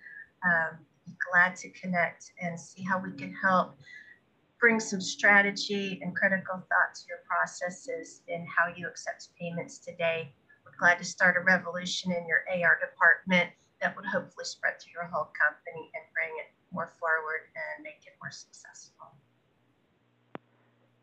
Um, 0.44 0.78
be 1.06 1.12
glad 1.32 1.56
to 1.56 1.70
connect 1.70 2.32
and 2.40 2.58
see 2.58 2.82
how 2.82 2.98
we 2.98 3.12
can 3.12 3.32
help 3.34 3.78
bring 4.60 4.80
some 4.80 5.00
strategy 5.00 6.00
and 6.02 6.14
critical 6.16 6.56
thought 6.56 6.94
to 6.94 7.02
your 7.08 7.18
processes 7.28 8.22
in 8.28 8.44
how 8.46 8.72
you 8.76 8.88
accept 8.88 9.28
payments 9.40 9.78
today. 9.78 10.32
We're 10.64 10.76
glad 10.78 10.98
to 10.98 11.04
start 11.04 11.36
a 11.36 11.40
revolution 11.40 12.12
in 12.12 12.26
your 12.26 12.42
AR 12.50 12.78
department 12.80 13.50
that 13.80 13.96
would 13.96 14.06
hopefully 14.06 14.44
spread 14.44 14.78
to 14.80 14.86
your 14.92 15.04
whole 15.04 15.30
company 15.34 15.90
and 15.94 16.04
bring 16.14 16.30
it 16.38 16.52
more 16.72 16.90
forward 16.98 17.48
and 17.54 17.84
make 17.84 18.02
it 18.06 18.14
more 18.22 18.30
successful. 18.30 19.06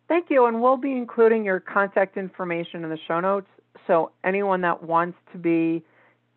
Thank 0.07 0.29
you. 0.29 0.45
And 0.45 0.61
we'll 0.61 0.77
be 0.77 0.91
including 0.91 1.45
your 1.45 1.59
contact 1.59 2.17
information 2.17 2.83
in 2.83 2.89
the 2.89 2.99
show 3.07 3.19
notes. 3.19 3.47
So 3.87 4.11
anyone 4.23 4.61
that 4.61 4.83
wants 4.83 5.17
to 5.31 5.37
be 5.37 5.83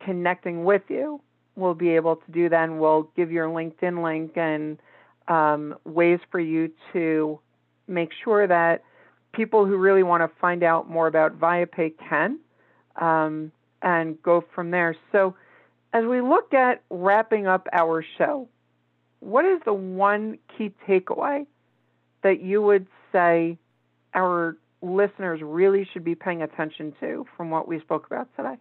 connecting 0.00 0.64
with 0.64 0.82
you 0.88 1.20
will 1.56 1.74
be 1.74 1.90
able 1.90 2.16
to 2.16 2.32
do 2.32 2.48
that. 2.48 2.64
And 2.64 2.80
we'll 2.80 3.10
give 3.16 3.30
your 3.30 3.48
LinkedIn 3.48 4.02
link 4.02 4.32
and 4.36 4.78
um, 5.28 5.74
ways 5.84 6.20
for 6.30 6.40
you 6.40 6.70
to 6.92 7.38
make 7.86 8.10
sure 8.24 8.46
that 8.46 8.82
people 9.32 9.66
who 9.66 9.76
really 9.76 10.02
want 10.02 10.22
to 10.22 10.40
find 10.40 10.62
out 10.62 10.88
more 10.88 11.06
about 11.06 11.38
ViaPay 11.38 11.94
can 12.08 12.38
um, 12.96 13.52
and 13.82 14.20
go 14.22 14.42
from 14.54 14.70
there. 14.70 14.96
So 15.12 15.34
as 15.92 16.04
we 16.04 16.20
look 16.20 16.52
at 16.54 16.82
wrapping 16.90 17.46
up 17.46 17.66
our 17.72 18.04
show, 18.18 18.48
what 19.20 19.44
is 19.44 19.60
the 19.64 19.72
one 19.72 20.38
key 20.56 20.72
takeaway 20.86 21.46
that 22.22 22.40
you 22.40 22.62
would 22.62 22.86
say 23.12 23.58
our 24.14 24.56
listeners 24.82 25.40
really 25.42 25.88
should 25.92 26.04
be 26.04 26.14
paying 26.14 26.42
attention 26.42 26.94
to 27.00 27.26
from 27.36 27.50
what 27.50 27.66
we 27.66 27.80
spoke 27.80 28.06
about 28.06 28.28
today? 28.36 28.56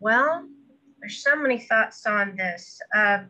Well, 0.00 0.46
there's 1.00 1.22
so 1.22 1.36
many 1.36 1.58
thoughts 1.58 2.06
on 2.06 2.36
this. 2.36 2.80
Uh, 2.94 3.24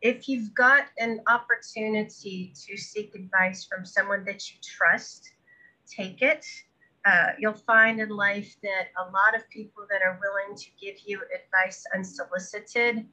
if 0.00 0.28
you've 0.28 0.54
got 0.54 0.84
an 0.98 1.20
opportunity 1.26 2.52
to 2.66 2.76
seek 2.76 3.14
advice 3.14 3.64
from 3.64 3.84
someone 3.84 4.24
that 4.24 4.48
you 4.50 4.56
trust, 4.62 5.30
take 5.88 6.22
it. 6.22 6.44
Uh, 7.04 7.28
you'll 7.38 7.52
find 7.52 8.00
in 8.00 8.08
life 8.08 8.56
that 8.62 8.88
a 8.98 9.04
lot 9.10 9.34
of 9.34 9.48
people 9.50 9.86
that 9.90 10.02
are 10.02 10.20
willing 10.20 10.56
to 10.56 10.66
give 10.80 10.96
you 11.06 11.20
advice 11.34 11.84
unsolicited, 11.94 13.06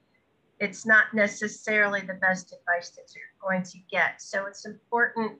it's 0.59 0.85
not 0.85 1.13
necessarily 1.13 2.01
the 2.01 2.15
best 2.15 2.53
advice 2.53 2.89
that 2.91 3.07
you're 3.15 3.23
going 3.41 3.63
to 3.63 3.77
get. 3.91 4.21
So 4.21 4.45
it's 4.47 4.65
important 4.65 5.33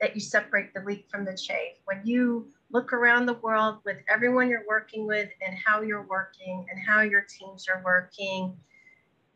that 0.00 0.14
you 0.14 0.20
separate 0.20 0.72
the 0.74 0.80
wheat 0.82 1.06
from 1.10 1.24
the 1.24 1.36
chaff. 1.36 1.74
When 1.84 2.00
you 2.04 2.48
look 2.70 2.92
around 2.92 3.26
the 3.26 3.34
world 3.34 3.78
with 3.84 3.98
everyone 4.08 4.48
you're 4.48 4.66
working 4.68 5.06
with 5.06 5.28
and 5.44 5.56
how 5.64 5.80
you're 5.80 6.06
working 6.06 6.66
and 6.70 6.80
how 6.86 7.00
your 7.00 7.26
teams 7.28 7.66
are 7.68 7.82
working, 7.84 8.56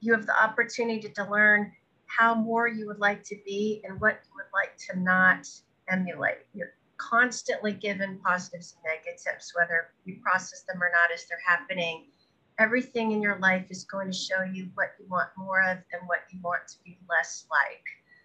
you 0.00 0.12
have 0.12 0.26
the 0.26 0.42
opportunity 0.42 1.08
to 1.08 1.30
learn 1.30 1.72
how 2.06 2.34
more 2.34 2.68
you 2.68 2.86
would 2.86 2.98
like 2.98 3.22
to 3.24 3.36
be 3.46 3.80
and 3.84 4.00
what 4.00 4.20
you 4.24 4.30
would 4.36 4.50
like 4.52 4.76
to 4.76 5.00
not 5.00 5.48
emulate. 5.88 6.38
You're 6.54 6.74
constantly 7.10 7.72
given 7.72 8.18
positives 8.24 8.76
and 8.76 8.94
negatives, 8.96 9.52
whether 9.54 9.92
you 10.04 10.18
process 10.22 10.62
them 10.62 10.82
or 10.82 10.90
not 10.90 11.12
as 11.12 11.26
they're 11.26 11.38
happening. 11.46 12.06
Everything 12.58 13.12
in 13.12 13.22
your 13.22 13.38
life 13.38 13.66
is 13.70 13.84
going 13.84 14.10
to 14.10 14.16
show 14.16 14.42
you 14.42 14.68
what 14.74 14.92
you 14.98 15.06
want 15.08 15.28
more 15.36 15.62
of 15.62 15.78
and 15.92 16.06
what 16.06 16.20
you 16.30 16.38
want 16.42 16.68
to 16.68 16.76
be 16.84 16.98
less 17.08 17.46
like. 17.50 17.84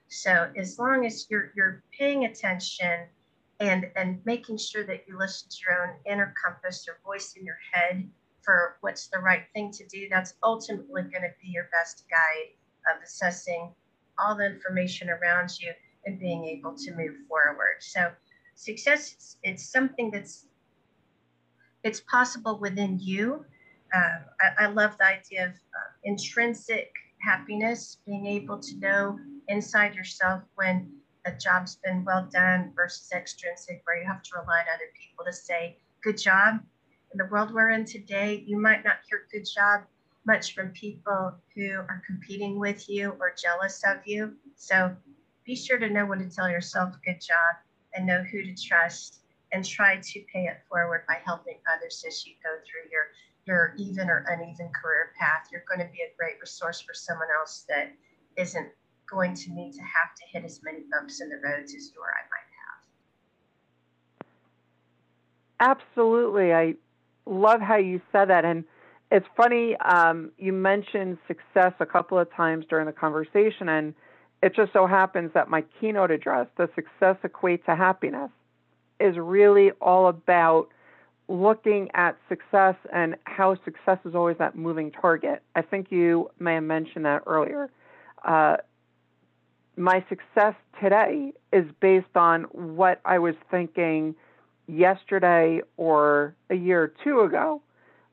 So 0.10 0.52
as 0.56 0.78
long 0.80 1.06
as 1.06 1.28
you're 1.30 1.52
you're 1.56 1.84
paying 1.98 2.26
attention 2.26 3.08
and 3.60 3.90
and 3.96 4.22
making 4.26 4.58
sure 4.58 4.86
that 4.86 5.04
you 5.08 5.18
listen 5.18 5.50
to 5.50 5.58
your 5.68 5.84
own 5.84 5.96
inner 6.06 6.34
compass, 6.44 6.86
your 6.86 7.00
voice 7.06 7.34
in 7.38 7.46
your 7.46 7.60
head, 7.72 8.10
for 8.42 8.78
what's 8.82 9.08
the 9.08 9.20
right 9.20 9.44
thing 9.54 9.72
to 9.72 9.86
do, 9.88 10.08
that's 10.10 10.36
ultimately 10.44 11.02
going 11.04 11.24
to 11.24 11.34
be 11.42 11.50
your 11.50 11.68
best 11.72 12.06
guide 12.10 12.54
of 12.94 13.02
assessing 13.04 13.74
all 14.20 14.36
the 14.36 14.46
information 14.46 15.10
around 15.10 15.52
you 15.60 15.72
and 16.06 16.20
being 16.20 16.46
able 16.46 16.74
to 16.76 16.96
move 16.96 17.16
forward. 17.28 17.78
So 17.80 18.12
success, 18.58 19.38
it's 19.44 19.64
something 19.72 20.12
that's 20.12 20.48
it's 21.84 22.02
possible 22.02 22.60
within 22.60 23.00
you. 23.00 23.46
Uh, 23.96 24.18
I, 24.42 24.66
I, 24.66 24.68
love 24.68 24.98
the 24.98 25.06
idea 25.06 25.46
of 25.46 25.52
uh, 25.52 25.90
intrinsic 26.04 26.92
happiness, 27.22 28.00
being 28.06 28.26
able 28.26 28.60
to 28.60 28.76
know 28.80 29.18
inside 29.48 29.96
yourself 29.96 30.42
when 30.56 30.92
a 31.26 31.32
job's 31.32 31.78
been 31.86 32.04
well 32.04 32.28
done 32.34 32.74
versus 32.76 33.10
extrinsic, 33.14 33.82
where 33.86 34.02
you 34.02 34.06
have 34.06 34.22
to 34.24 34.32
rely 34.36 34.60
on 34.60 34.66
other 34.74 34.90
people 35.00 35.24
to 35.24 35.32
say, 35.32 35.78
good 36.04 36.18
job, 36.18 36.60
in 37.14 37.18
the 37.18 37.26
world 37.32 37.54
we're 37.54 37.70
in 37.70 37.86
today, 37.86 38.44
you 38.46 38.60
might 38.60 38.84
not 38.84 38.98
hear 39.10 39.28
good 39.32 39.46
job 39.46 39.84
much 40.26 40.54
from 40.54 40.70
people 40.72 41.34
who 41.56 41.72
are 41.72 42.04
competing 42.06 42.60
with 42.60 42.90
you 42.90 43.16
or 43.20 43.34
jealous 43.42 43.82
of 43.88 43.98
you. 44.06 44.34
So 44.56 44.94
be 45.46 45.56
sure 45.56 45.78
to 45.78 45.90
know 45.90 46.06
when 46.06 46.20
to 46.20 46.30
tell 46.30 46.50
yourself 46.50 46.96
good 47.06 47.22
job 47.22 47.56
and 47.98 48.06
know 48.06 48.24
who 48.32 48.44
to 48.44 48.56
trust 48.56 49.22
and 49.52 49.66
try 49.66 49.98
to 49.98 50.20
pay 50.32 50.46
it 50.46 50.60
forward 50.70 51.04
by 51.08 51.18
helping 51.26 51.58
others 51.74 52.04
as 52.08 52.26
you 52.26 52.34
go 52.44 52.50
through 52.60 52.90
your 52.92 53.08
your 53.46 53.74
even 53.78 54.10
or 54.10 54.26
uneven 54.30 54.70
career 54.70 55.14
path. 55.20 55.48
You're 55.52 55.64
going 55.68 55.80
to 55.80 55.92
be 55.92 56.02
a 56.02 56.16
great 56.18 56.36
resource 56.42 56.82
for 56.82 56.94
someone 56.94 57.30
else 57.40 57.66
that 57.70 57.94
isn't 58.36 58.68
going 59.10 59.34
to 59.34 59.54
need 59.54 59.72
to 59.72 59.82
have 59.82 60.14
to 60.16 60.24
hit 60.32 60.44
as 60.44 60.60
many 60.64 60.80
bumps 60.92 61.22
in 61.22 61.30
the 61.30 61.38
roads 61.38 61.74
as 61.74 61.92
you 61.96 62.02
or 62.02 62.12
I 62.12 62.24
might 62.30 62.52
have. 65.70 65.78
Absolutely. 65.80 66.54
I 66.54 66.76
love 67.26 67.62
how 67.62 67.78
you 67.78 68.02
said 68.12 68.30
that. 68.30 68.44
And 68.44 68.66
it's 69.12 69.26
funny, 69.38 69.78
um, 69.78 70.32
you 70.38 70.52
mentioned 70.52 71.18
success 71.26 71.72
a 71.80 71.86
couple 71.86 72.20
of 72.20 72.30
times 72.34 72.66
during 72.70 72.86
the 72.86 72.92
conversation, 72.92 73.70
and 73.70 73.94
it 74.42 74.56
just 74.56 74.74
so 74.74 74.86
happens 74.86 75.32
that 75.34 75.50
my 75.50 75.64
keynote 75.80 76.12
address, 76.12 76.48
The 76.58 76.70
Success 76.76 77.18
Equate 77.24 77.66
to 77.66 77.76
Happiness, 77.76 78.30
is 79.00 79.18
really 79.18 79.72
all 79.82 80.08
about 80.08 80.68
looking 81.28 81.90
at 81.94 82.18
success 82.30 82.76
and 82.94 83.16
how 83.26 83.56
success 83.66 83.98
is 84.06 84.16
always 84.16 84.38
that 84.38 84.56
moving 84.56 84.92
target. 84.92 85.42
I 85.56 85.62
think 85.62 85.88
you 85.92 86.32
may 86.40 86.56
have 86.56 86.64
mentioned 86.64 87.06
that 87.06 87.24
earlier. 87.26 87.70
Uh, 88.24 88.58
my 89.76 90.04
success 90.08 90.56
today 90.82 91.34
is 91.52 91.66
based 91.80 92.16
on 92.16 92.44
what 92.44 93.02
I 93.06 93.20
was 93.20 93.36
thinking 93.52 94.16
yesterday 94.68 95.62
or 95.78 96.36
a 96.50 96.56
year 96.56 96.84
or 96.84 96.94
two 97.04 97.22
ago, 97.22 97.62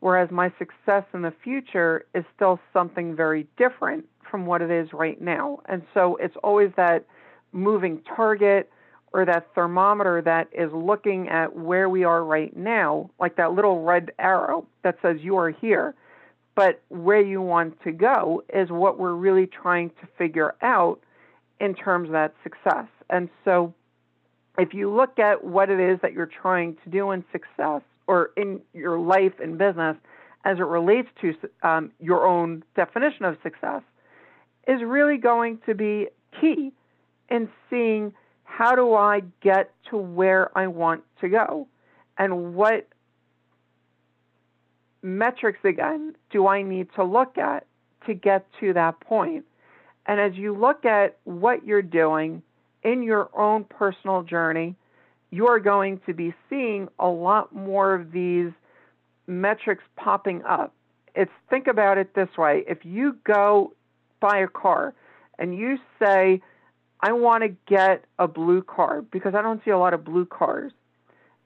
whereas 0.00 0.30
my 0.30 0.52
success 0.58 1.04
in 1.12 1.22
the 1.22 1.32
future 1.42 2.06
is 2.14 2.24
still 2.34 2.60
something 2.72 3.14
very 3.14 3.46
different 3.56 4.06
from 4.34 4.46
what 4.46 4.62
it 4.62 4.70
is 4.72 4.92
right 4.92 5.20
now. 5.22 5.60
And 5.66 5.82
so 5.94 6.16
it's 6.16 6.34
always 6.42 6.72
that 6.76 7.04
moving 7.52 8.02
target 8.16 8.68
or 9.12 9.24
that 9.24 9.46
thermometer 9.54 10.20
that 10.22 10.48
is 10.52 10.72
looking 10.72 11.28
at 11.28 11.54
where 11.54 11.88
we 11.88 12.02
are 12.02 12.24
right 12.24 12.56
now, 12.56 13.10
like 13.20 13.36
that 13.36 13.52
little 13.52 13.84
red 13.84 14.10
arrow 14.18 14.66
that 14.82 14.96
says 15.02 15.18
you 15.20 15.36
are 15.36 15.50
here. 15.50 15.94
But 16.56 16.82
where 16.88 17.20
you 17.20 17.40
want 17.42 17.80
to 17.84 17.92
go 17.92 18.42
is 18.52 18.70
what 18.70 18.98
we're 18.98 19.14
really 19.14 19.46
trying 19.46 19.90
to 20.00 20.08
figure 20.18 20.56
out 20.62 20.98
in 21.60 21.76
terms 21.76 22.08
of 22.08 22.14
that 22.14 22.34
success. 22.42 22.88
And 23.10 23.28
so 23.44 23.72
if 24.58 24.74
you 24.74 24.92
look 24.92 25.20
at 25.20 25.44
what 25.44 25.70
it 25.70 25.78
is 25.78 26.00
that 26.02 26.12
you're 26.12 26.26
trying 26.26 26.76
to 26.82 26.90
do 26.90 27.12
in 27.12 27.24
success 27.30 27.82
or 28.08 28.32
in 28.36 28.62
your 28.72 28.98
life 28.98 29.34
and 29.40 29.56
business 29.58 29.96
as 30.44 30.58
it 30.58 30.66
relates 30.66 31.08
to 31.20 31.34
um, 31.62 31.92
your 32.00 32.26
own 32.26 32.64
definition 32.74 33.26
of 33.26 33.36
success, 33.44 33.82
is 34.66 34.82
really 34.82 35.16
going 35.16 35.58
to 35.66 35.74
be 35.74 36.08
key 36.40 36.72
in 37.30 37.48
seeing 37.70 38.12
how 38.44 38.74
do 38.74 38.94
I 38.94 39.22
get 39.42 39.70
to 39.90 39.96
where 39.96 40.56
I 40.56 40.66
want 40.66 41.02
to 41.20 41.28
go 41.28 41.66
and 42.18 42.54
what 42.54 42.88
metrics 45.02 45.60
again 45.64 46.14
do 46.30 46.46
I 46.46 46.62
need 46.62 46.88
to 46.96 47.04
look 47.04 47.36
at 47.38 47.66
to 48.06 48.14
get 48.14 48.46
to 48.60 48.72
that 48.74 49.00
point. 49.00 49.44
And 50.06 50.20
as 50.20 50.34
you 50.34 50.56
look 50.56 50.84
at 50.84 51.16
what 51.24 51.66
you're 51.66 51.82
doing, 51.82 52.42
in 52.84 53.02
your 53.02 53.30
own 53.36 53.64
personal 53.64 54.22
journey, 54.22 54.76
you 55.30 55.48
are 55.48 55.58
going 55.58 56.00
to 56.06 56.14
be 56.14 56.32
seeing 56.48 56.88
a 56.98 57.08
lot 57.08 57.54
more 57.54 57.94
of 57.94 58.12
these 58.12 58.52
metrics 59.26 59.82
popping 59.96 60.42
up. 60.44 60.72
It's 61.14 61.32
think 61.48 61.66
about 61.66 61.98
it 61.98 62.14
this 62.14 62.28
way. 62.36 62.62
If 62.68 62.84
you 62.84 63.16
go 63.24 63.72
buy 64.24 64.38
a 64.38 64.48
car 64.48 64.94
and 65.38 65.54
you 65.54 65.76
say, 65.98 66.40
I 67.00 67.12
want 67.12 67.42
to 67.42 67.48
get 67.66 68.04
a 68.18 68.26
blue 68.26 68.62
car 68.62 69.02
because 69.02 69.34
I 69.34 69.42
don't 69.42 69.62
see 69.64 69.70
a 69.70 69.78
lot 69.78 69.92
of 69.92 70.02
blue 70.02 70.24
cars 70.24 70.72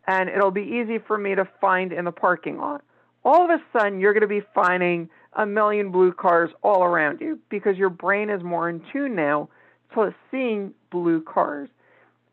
and 0.06 0.28
it'll 0.28 0.52
be 0.52 0.62
easy 0.62 0.98
for 1.04 1.18
me 1.18 1.34
to 1.34 1.44
find 1.60 1.92
in 1.92 2.04
the 2.04 2.12
parking 2.12 2.56
lot. 2.56 2.82
All 3.24 3.44
of 3.44 3.50
a 3.50 3.58
sudden, 3.72 4.00
you're 4.00 4.12
going 4.12 4.22
to 4.22 4.28
be 4.28 4.42
finding 4.54 5.10
a 5.32 5.44
million 5.44 5.90
blue 5.90 6.12
cars 6.12 6.50
all 6.62 6.84
around 6.84 7.20
you 7.20 7.40
because 7.50 7.76
your 7.76 7.90
brain 7.90 8.30
is 8.30 8.42
more 8.44 8.70
in 8.70 8.80
tune 8.92 9.16
now 9.16 9.48
to 9.94 10.14
seeing 10.30 10.72
blue 10.90 11.20
cars. 11.20 11.68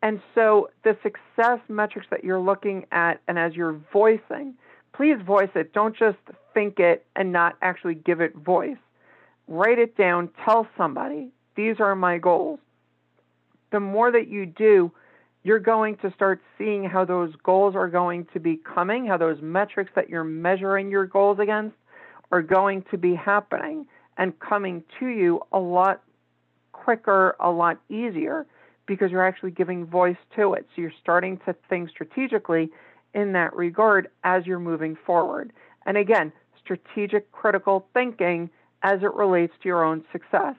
And 0.03 0.21
so 0.35 0.69
the 0.83 0.95
success 1.01 1.59
metrics 1.67 2.07
that 2.11 2.23
you're 2.23 2.39
looking 2.39 2.85
at 2.91 3.19
and 3.27 3.39
as 3.39 3.55
you're 3.55 3.79
voicing, 3.91 4.53
please 4.93 5.17
voice 5.25 5.49
it. 5.55 5.73
Don't 5.73 5.97
just 5.97 6.19
think 6.53 6.79
it 6.79 7.03
and 7.15 7.31
not 7.31 7.57
actually 7.63 7.95
give 7.95 8.21
it 8.21 8.35
voice. 8.35 8.77
Write 9.47 9.79
it 9.79 9.95
down, 9.95 10.29
tell 10.43 10.67
somebody, 10.77 11.29
these 11.55 11.79
are 11.79 11.95
my 11.95 12.17
goals. 12.17 12.59
The 13.71 13.79
more 13.79 14.11
that 14.11 14.27
you 14.27 14.45
do, 14.45 14.91
you're 15.43 15.59
going 15.59 15.97
to 15.97 16.11
start 16.13 16.41
seeing 16.57 16.83
how 16.83 17.05
those 17.05 17.33
goals 17.43 17.75
are 17.75 17.87
going 17.87 18.25
to 18.33 18.39
be 18.39 18.57
coming, 18.57 19.05
how 19.05 19.17
those 19.17 19.41
metrics 19.41 19.91
that 19.95 20.09
you're 20.09 20.23
measuring 20.23 20.89
your 20.89 21.05
goals 21.05 21.37
against 21.39 21.75
are 22.31 22.41
going 22.41 22.83
to 22.89 22.97
be 22.97 23.13
happening 23.13 23.85
and 24.17 24.39
coming 24.39 24.83
to 24.99 25.07
you 25.07 25.41
a 25.51 25.59
lot 25.59 26.01
quicker, 26.71 27.35
a 27.39 27.49
lot 27.49 27.77
easier 27.89 28.47
because 28.87 29.11
you're 29.11 29.25
actually 29.25 29.51
giving 29.51 29.85
voice 29.85 30.17
to 30.35 30.53
it. 30.53 30.65
So 30.75 30.81
you're 30.81 30.93
starting 31.01 31.39
to 31.45 31.55
think 31.69 31.89
strategically 31.89 32.69
in 33.13 33.33
that 33.33 33.55
regard 33.55 34.09
as 34.23 34.45
you're 34.45 34.59
moving 34.59 34.97
forward. 35.05 35.53
And 35.85 35.97
again, 35.97 36.31
strategic 36.63 37.31
critical 37.31 37.87
thinking 37.93 38.49
as 38.86 39.01
it 39.01 39.13
relates 39.15 39.51
to 39.63 39.67
your 39.67 39.83
own 39.83 40.05
success. 40.11 40.53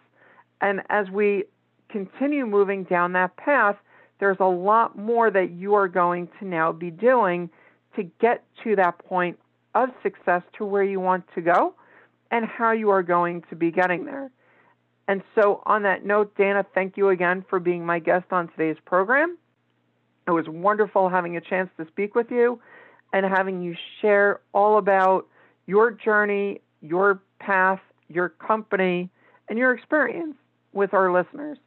And 0.61 0.83
as 0.91 1.09
we 1.11 1.45
continue 1.89 2.45
moving 2.45 2.83
down 2.83 3.12
that 3.12 3.37
path, 3.37 3.77
there's 4.18 4.39
a 4.41 4.45
lot 4.45 4.99
more 4.99 5.31
that 5.31 5.53
you 5.53 5.74
are 5.74 5.87
going 5.87 6.29
to 6.41 6.45
now 6.45 6.72
be 6.72 6.91
doing 6.91 7.49
to 7.95 8.03
get 8.20 8.43
to 8.64 8.74
that 8.74 8.99
point 8.99 9.39
of 9.77 9.91
success 10.03 10.43
to 10.59 10.64
where 10.64 10.83
you 10.83 10.99
want 10.99 11.24
to 11.37 11.41
go 11.41 11.74
and 12.33 12.45
how 12.45 12.72
you 12.72 12.91
are 12.91 13.05
going 13.05 13.45
to 13.49 13.55
be 13.55 13.70
getting 13.70 14.05
there. 14.07 14.29
And 15.07 15.22
so, 15.37 15.62
on 15.64 15.85
that 15.85 16.05
note, 16.05 16.37
Dana, 16.37 16.66
thank 16.74 16.97
you 16.97 17.11
again 17.11 17.45
for 17.49 17.61
being 17.61 17.87
my 17.87 18.01
guest 18.01 18.27
on 18.33 18.49
today's 18.49 18.77
program. 18.85 19.39
It 20.27 20.33
was 20.33 20.47
wonderful 20.49 21.09
having 21.09 21.37
a 21.37 21.41
chance 21.41 21.70
to 21.77 21.87
speak 21.87 22.16
with 22.16 22.33
you 22.33 22.61
and 23.12 23.24
having 23.24 23.62
you 23.62 23.77
share 24.03 24.41
all 24.53 24.79
about 24.79 25.29
your 25.66 25.93
journey, 25.93 26.61
your 26.81 27.20
path, 27.39 27.79
your 28.09 28.29
company, 28.29 29.11
and 29.49 29.59
your 29.59 29.73
experience 29.73 30.37
with 30.73 30.95
our 30.95 31.13
listeners. 31.13 31.59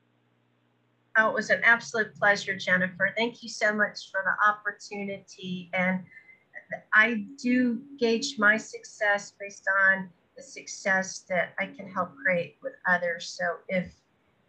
Oh, 1.17 1.29
it 1.29 1.33
was 1.33 1.49
an 1.49 1.61
absolute 1.63 2.15
pleasure, 2.15 2.55
Jennifer. 2.55 3.13
Thank 3.17 3.43
you 3.43 3.49
so 3.49 3.73
much 3.73 4.11
for 4.11 4.21
the 4.23 4.47
opportunity. 4.47 5.69
And 5.73 6.03
I 6.93 7.25
do 7.41 7.81
gauge 7.97 8.35
my 8.37 8.57
success 8.57 9.33
based 9.39 9.67
on 9.87 10.09
the 10.37 10.43
success 10.43 11.25
that 11.29 11.53
I 11.59 11.65
can 11.65 11.89
help 11.89 12.15
create 12.15 12.57
with 12.61 12.73
others. 12.87 13.27
So 13.27 13.57
if 13.67 13.93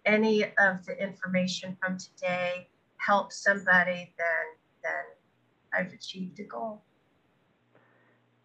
any 0.04 0.44
of 0.44 0.84
the 0.86 0.96
information 1.02 1.76
from 1.82 1.98
today 1.98 2.68
helps 2.98 3.42
somebody, 3.42 4.12
then 4.16 4.46
then 4.82 5.04
I've 5.74 5.92
achieved 5.92 6.38
a 6.40 6.44
goal. 6.44 6.82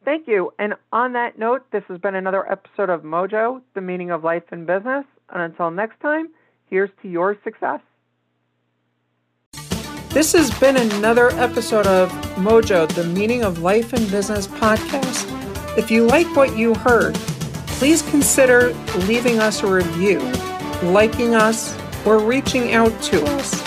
Thank 0.06 0.28
you. 0.28 0.54
And 0.60 0.76
on 0.94 1.14
that 1.14 1.40
note, 1.40 1.66
this 1.72 1.84
has 1.88 1.98
been 2.00 2.14
another 2.14 2.48
episode 2.50 2.92
of 2.92 3.02
Mojo, 3.02 3.62
the 3.74 3.82
meaning 3.82 4.12
of 4.12 4.24
life 4.24 4.44
and 4.52 4.68
business. 4.68 5.04
And 5.32 5.42
until 5.42 5.72
next 5.72 6.00
time, 6.00 6.30
here's 6.70 6.92
to 7.02 7.10
your 7.10 7.36
success. 7.44 7.80
This 10.10 10.34
has 10.34 10.52
been 10.60 10.78
another 10.78 11.32
episode 11.32 11.88
of 11.88 12.12
Mojo, 12.36 12.88
the 12.88 13.04
Meaning 13.04 13.44
of 13.44 13.64
Life 13.64 13.94
and 13.94 14.12
Business 14.12 14.46
podcast. 14.48 15.26
If 15.78 15.92
you 15.92 16.06
like 16.06 16.34
what 16.36 16.56
you 16.56 16.76
heard, 16.76 17.16
please 17.68 18.02
consider 18.04 18.74
leaving 19.08 19.40
us 19.40 19.64
a 19.64 19.68
review, 19.68 20.20
liking 20.84 21.34
us, 21.36 21.76
or 22.06 22.20
reaching 22.20 22.74
out 22.74 22.92
to 23.04 23.26
us. 23.26 23.62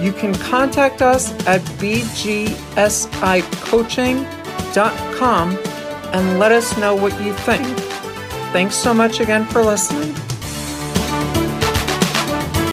You 0.00 0.12
can 0.12 0.32
contact 0.34 1.02
us 1.02 1.32
at 1.46 1.60
bgsicoaching.com 1.80 4.39
and 6.12 6.38
let 6.38 6.52
us 6.52 6.76
know 6.78 6.94
what 6.94 7.12
you 7.20 7.32
think. 7.34 7.66
Thanks 8.52 8.74
so 8.74 8.92
much 8.92 9.20
again 9.20 9.44
for 9.46 9.62
listening. 9.62 10.29